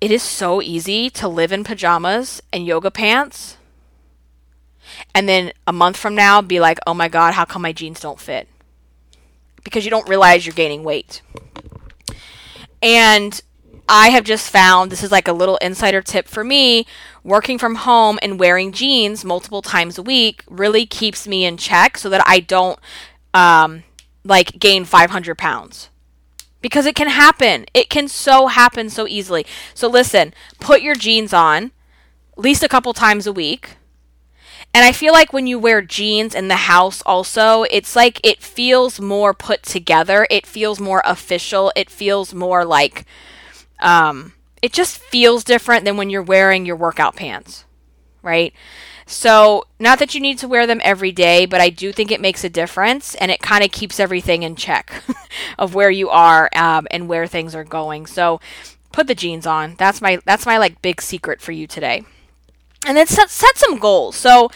It 0.00 0.12
is 0.12 0.22
so 0.22 0.62
easy 0.62 1.10
to 1.10 1.26
live 1.26 1.50
in 1.50 1.64
pajamas 1.64 2.40
and 2.52 2.64
yoga 2.64 2.92
pants 2.92 3.56
and 5.14 5.28
then 5.28 5.52
a 5.66 5.72
month 5.72 5.96
from 5.96 6.14
now 6.14 6.40
be 6.42 6.60
like, 6.60 6.78
oh 6.86 6.94
my 6.94 7.08
God, 7.08 7.34
how 7.34 7.44
come 7.44 7.62
my 7.62 7.72
jeans 7.72 8.00
don't 8.00 8.20
fit? 8.20 8.48
Because 9.64 9.84
you 9.84 9.90
don't 9.90 10.08
realize 10.08 10.46
you're 10.46 10.54
gaining 10.54 10.82
weight. 10.84 11.22
And 12.82 13.40
I 13.88 14.08
have 14.08 14.24
just 14.24 14.50
found 14.50 14.90
this 14.90 15.02
is 15.02 15.12
like 15.12 15.28
a 15.28 15.32
little 15.32 15.56
insider 15.58 16.02
tip 16.02 16.26
for 16.26 16.42
me 16.42 16.86
working 17.24 17.58
from 17.58 17.76
home 17.76 18.18
and 18.22 18.40
wearing 18.40 18.72
jeans 18.72 19.24
multiple 19.24 19.62
times 19.62 19.98
a 19.98 20.02
week 20.02 20.42
really 20.48 20.86
keeps 20.86 21.28
me 21.28 21.44
in 21.44 21.56
check 21.56 21.98
so 21.98 22.08
that 22.08 22.22
I 22.26 22.40
don't 22.40 22.78
um, 23.34 23.84
like 24.24 24.58
gain 24.58 24.84
500 24.84 25.36
pounds 25.36 25.90
because 26.60 26.86
it 26.86 26.94
can 26.94 27.08
happen. 27.08 27.66
It 27.74 27.90
can 27.90 28.08
so 28.08 28.46
happen 28.46 28.88
so 28.88 29.06
easily. 29.06 29.44
So 29.74 29.88
listen, 29.88 30.32
put 30.60 30.80
your 30.82 30.94
jeans 30.94 31.32
on 31.32 31.72
at 32.32 32.38
least 32.38 32.62
a 32.62 32.68
couple 32.68 32.92
times 32.92 33.26
a 33.26 33.32
week 33.32 33.76
and 34.82 34.88
I 34.88 34.92
feel 34.92 35.12
like 35.12 35.32
when 35.32 35.46
you 35.46 35.60
wear 35.60 35.80
jeans 35.80 36.34
in 36.34 36.48
the 36.48 36.56
house 36.56 37.04
also, 37.06 37.62
it's 37.70 37.94
like 37.94 38.20
it 38.24 38.42
feels 38.42 38.98
more 39.00 39.32
put 39.32 39.62
together. 39.62 40.26
It 40.28 40.44
feels 40.44 40.80
more 40.80 41.00
official. 41.04 41.70
It 41.76 41.88
feels 41.88 42.34
more 42.34 42.64
like 42.64 43.04
um 43.78 44.32
it 44.60 44.72
just 44.72 44.98
feels 44.98 45.44
different 45.44 45.84
than 45.84 45.96
when 45.96 46.10
you're 46.10 46.20
wearing 46.20 46.66
your 46.66 46.74
workout 46.74 47.14
pants, 47.14 47.64
right? 48.22 48.52
So, 49.06 49.66
not 49.78 50.00
that 50.00 50.16
you 50.16 50.20
need 50.20 50.38
to 50.38 50.48
wear 50.48 50.66
them 50.66 50.80
every 50.82 51.12
day, 51.12 51.46
but 51.46 51.60
I 51.60 51.70
do 51.70 51.92
think 51.92 52.10
it 52.10 52.20
makes 52.20 52.42
a 52.42 52.50
difference 52.50 53.14
and 53.14 53.30
it 53.30 53.40
kind 53.40 53.62
of 53.62 53.70
keeps 53.70 54.00
everything 54.00 54.42
in 54.42 54.56
check 54.56 55.04
of 55.60 55.76
where 55.76 55.90
you 55.92 56.10
are 56.10 56.50
um, 56.56 56.88
and 56.90 57.06
where 57.08 57.28
things 57.28 57.54
are 57.54 57.62
going. 57.62 58.06
So, 58.06 58.40
put 58.90 59.06
the 59.06 59.14
jeans 59.14 59.46
on. 59.46 59.76
That's 59.78 60.00
my 60.00 60.18
that's 60.24 60.44
my 60.44 60.58
like 60.58 60.82
big 60.82 61.00
secret 61.00 61.40
for 61.40 61.52
you 61.52 61.68
today 61.68 62.02
and 62.86 62.96
then 62.96 63.06
set, 63.06 63.30
set 63.30 63.56
some 63.56 63.78
goals. 63.78 64.16
So 64.16 64.50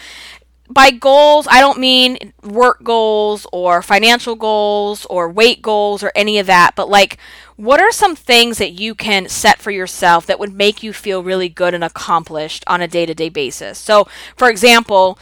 by 0.69 0.91
goals, 0.91 1.47
I 1.49 1.59
don't 1.59 1.79
mean 1.79 2.33
work 2.43 2.83
goals 2.83 3.47
or 3.53 3.81
financial 3.81 4.35
goals 4.35 5.05
or 5.05 5.29
weight 5.29 5.61
goals 5.61 6.03
or 6.03 6.11
any 6.15 6.39
of 6.39 6.47
that, 6.47 6.75
but 6.75 6.89
like 6.89 7.17
what 7.55 7.79
are 7.79 7.91
some 7.91 8.15
things 8.15 8.59
that 8.59 8.73
you 8.73 8.93
can 8.93 9.27
set 9.27 9.59
for 9.59 9.71
yourself 9.71 10.27
that 10.27 10.39
would 10.39 10.53
make 10.53 10.83
you 10.83 10.93
feel 10.93 11.23
really 11.23 11.49
good 11.49 11.73
and 11.73 11.83
accomplished 11.83 12.63
on 12.67 12.81
a 12.81 12.87
day 12.87 13.05
to 13.05 13.15
day 13.15 13.29
basis? 13.29 13.79
So, 13.79 14.07
for 14.35 14.49
example, 14.49 15.17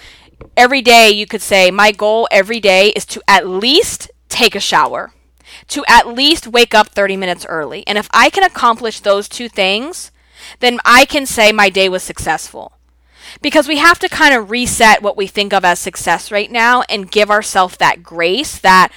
every 0.58 0.82
day 0.82 1.12
you 1.12 1.26
could 1.26 1.42
say, 1.42 1.72
My 1.72 1.94
goal 1.94 2.28
every 2.32 2.60
day 2.60 2.90
is 2.90 3.06
to 3.08 3.22
at 3.26 3.48
least 3.48 4.12
take 4.28 4.54
a 4.54 4.60
shower, 4.60 5.14
to 5.70 5.86
at 5.88 6.08
least 6.08 6.48
wake 6.48 6.74
up 6.74 6.90
30 6.90 7.16
minutes 7.16 7.46
early. 7.48 7.88
And 7.88 7.98
if 7.98 8.10
I 8.12 8.30
can 8.30 8.44
accomplish 8.44 9.00
those 9.00 9.30
two 9.30 9.48
things, 9.48 10.12
then 10.60 10.80
I 10.84 11.06
can 11.06 11.26
say 11.26 11.54
my 11.54 11.70
day 11.70 11.88
was 11.88 12.04
successful 12.04 12.75
because 13.42 13.68
we 13.68 13.78
have 13.78 14.00
to 14.00 14.10
kind 14.10 14.34
of 14.34 14.50
reset 14.50 15.02
what 15.02 15.18
we 15.18 15.28
think 15.28 15.54
of 15.54 15.64
as 15.66 15.80
success 15.80 16.32
right 16.32 16.52
now 16.52 16.84
and 16.90 17.12
give 17.12 17.30
ourselves 17.30 17.78
that 17.78 18.04
grace 18.04 18.60
that 18.60 18.92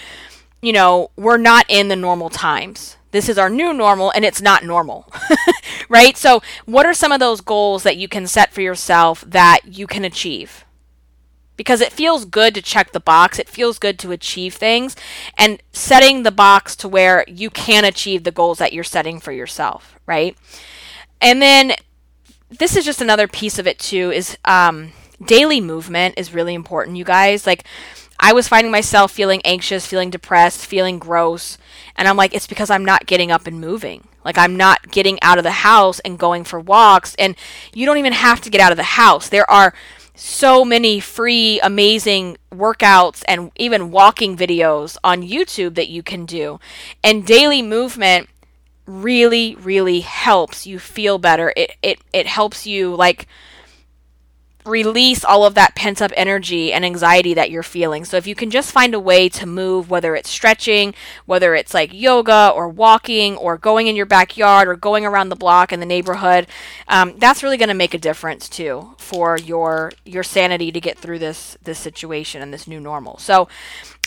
you 0.61 0.73
know 0.73 1.11
we're 1.17 1.37
not 1.37 1.65
in 1.69 1.89
the 1.89 1.97
normal 1.97 2.31
times. 2.31 2.97
This 3.11 3.29
is 3.29 3.39
our 3.39 3.49
new 3.49 3.73
normal 3.73 4.11
and 4.11 4.25
it's 4.25 4.43
not 4.43 4.65
normal 4.65 5.11
right? 5.89 6.17
So 6.17 6.43
what 6.67 6.87
are 6.87 6.95
some 6.95 7.13
of 7.13 7.21
those 7.21 7.41
goals 7.41 7.83
that 7.83 7.97
you 7.97 8.09
can 8.09 8.27
set 8.27 8.53
for 8.53 8.61
yourself 8.61 9.25
that 9.27 9.61
you 9.65 9.87
can 9.87 10.05
achieve? 10.05 10.65
Because 11.57 11.81
it 11.81 11.93
feels 11.93 12.25
good 12.25 12.55
to 12.55 12.63
check 12.63 12.93
the 12.93 13.01
box. 13.01 13.39
It 13.39 13.49
feels 13.49 13.81
good 13.81 13.99
to 14.01 14.13
achieve 14.13 14.55
things 14.55 14.95
and 15.37 15.61
setting 15.73 16.23
the 16.23 16.31
box 16.31 16.77
to 16.77 16.89
where 16.89 17.25
you 17.27 17.51
can 17.51 17.85
achieve 17.85 18.23
the 18.23 18.31
goals 18.31 18.59
that 18.59 18.73
you're 18.73 18.85
setting 18.85 19.19
for 19.19 19.33
yourself 19.33 19.99
right? 20.09 20.37
And 21.21 21.41
then 21.41 21.75
this 22.51 22.77
is 22.77 22.85
just 22.85 23.01
another 23.01 23.29
piece 23.29 23.59
of 23.59 23.67
it 23.67 23.79
too 23.79 24.11
is 24.11 24.37
um, 24.45 24.93
daily 25.25 25.61
movement 25.61 26.15
is 26.17 26.35
really 26.35 26.55
important, 26.55 26.97
you 26.97 27.05
guys. 27.05 27.47
Like, 27.47 27.65
I 28.21 28.33
was 28.33 28.49
finding 28.49 28.73
myself 28.73 29.13
feeling 29.13 29.41
anxious, 29.45 29.87
feeling 29.87 30.11
depressed, 30.11 30.67
feeling 30.67 30.99
gross. 30.99 31.57
And 31.97 32.09
I'm 32.09 32.17
like, 32.17 32.35
it's 32.35 32.47
because 32.47 32.71
I'm 32.71 32.85
not 32.85 33.07
getting 33.07 33.31
up 33.31 33.47
and 33.47 33.61
moving. 33.61 34.09
Like, 34.25 34.37
I'm 34.37 34.57
not 34.57 34.91
getting 34.91 35.19
out 35.23 35.39
of 35.39 35.45
the 35.45 35.51
house 35.51 36.01
and 36.01 36.19
going 36.19 36.45
for 36.45 36.59
walks. 36.59 37.15
And 37.17 37.37
you 37.73 37.87
don't 37.87 37.99
even 37.99 38.13
have 38.13 38.41
to 38.43 38.51
get 38.51 38.61
out 38.61 38.73
of 38.73 38.77
the 38.77 38.83
house. 38.83 39.29
There 39.29 39.49
are 39.49 39.73
so 40.17 40.65
many 40.65 40.99
free, 40.99 41.61
amazing 41.61 42.37
workouts 42.53 43.23
and 43.29 43.53
even 43.57 43.93
walking 43.93 44.37
videos 44.37 44.97
on 45.05 45.23
YouTube 45.23 45.77
that 45.77 45.89
you 45.89 46.03
can 46.03 46.27
do. 46.27 46.59
And 47.05 47.25
daily 47.25 47.63
movement 47.63 48.29
really, 48.89 49.55
really 49.57 50.01
helps 50.01 50.67
you 50.67 50.79
feel 50.79 51.19
better. 51.19 51.53
It, 51.55 51.77
it, 51.83 52.01
it 52.13 52.27
helps 52.27 52.67
you, 52.67 52.95
like, 52.95 53.29
release 54.69 55.25
all 55.25 55.45
of 55.45 55.55
that 55.55 55.75
pent 55.75 56.01
up 56.03 56.13
energy 56.17 56.73
and 56.73 56.85
anxiety 56.85 57.35
that 57.35 57.51
you're 57.51 57.63
feeling. 57.63 58.05
So 58.05 58.17
if 58.17 58.27
you 58.27 58.35
can 58.35 58.51
just 58.51 58.73
find 58.73 58.95
a 58.95 59.01
way 59.01 59.29
to 59.31 59.47
move, 59.47 59.91
whether 59.91 60.15
it's 60.15 60.31
stretching, 60.31 60.95
whether 61.27 61.55
it's 61.55 61.75
like 61.75 61.93
yoga 61.93 62.53
or 62.55 62.69
walking 62.69 63.37
or 63.37 63.57
going 63.59 63.87
in 63.87 63.97
your 63.97 64.07
backyard 64.07 64.69
or 64.69 64.77
going 64.77 65.07
around 65.07 65.31
the 65.31 65.37
block 65.37 65.73
in 65.73 65.81
the 65.81 65.87
neighborhood, 65.87 66.47
um, 66.87 67.15
that's 67.19 67.43
really 67.43 67.57
going 67.57 67.69
to 67.69 67.75
make 67.75 67.95
a 67.95 67.99
difference 67.99 68.49
too 68.49 68.95
for 68.99 69.39
your 69.39 69.93
your 70.05 70.23
sanity 70.23 70.71
to 70.71 70.81
get 70.81 70.99
through 70.99 71.19
this 71.19 71.57
this 71.63 71.79
situation 71.79 72.43
and 72.43 72.53
this 72.53 72.69
new 72.69 72.81
normal. 72.81 73.19
So 73.19 73.49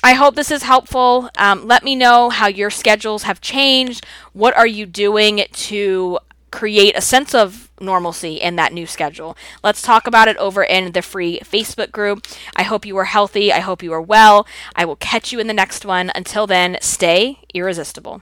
I 0.04 0.13
hope 0.13 0.36
this 0.36 0.52
is 0.52 0.63
helpful. 0.63 1.30
Um, 1.38 1.67
let 1.67 1.84
me 1.84 1.95
know 1.95 2.30
how 2.30 2.47
your 2.47 2.69
schedules 2.69 3.24
have 3.24 3.41
changed. 3.41 4.06
What 4.34 4.56
are 4.56 4.67
you 4.67 4.86
doing 4.86 5.45
to 5.52 6.19
create 6.52 6.97
a 6.97 7.02
sense 7.02 7.34
of 7.34 7.71
normalcy 7.82 8.36
in 8.36 8.56
that 8.56 8.74
new 8.74 8.88
schedule. 8.88 9.38
Let's 9.63 9.82
talk 9.82 10.08
about 10.08 10.28
it 10.28 10.38
over 10.38 10.63
in 10.63 10.91
the 10.91 11.02
free 11.02 11.39
Facebook 11.44 11.91
group. 11.91 12.26
I 12.56 12.63
hope 12.63 12.86
you 12.86 12.98
are 12.98 13.06
healthy. 13.06 13.52
I 13.52 13.60
hope 13.60 13.84
you 13.84 13.94
are 13.94 14.02
well. 14.02 14.48
I 14.76 14.86
will 14.86 14.96
catch 14.96 15.32
you 15.32 15.39
in 15.39 15.48
the 15.48 15.54
next 15.54 15.86
one. 15.86 16.12
Until 16.15 16.48
then, 16.48 16.78
stay 16.82 17.39
irresistible. 17.54 18.22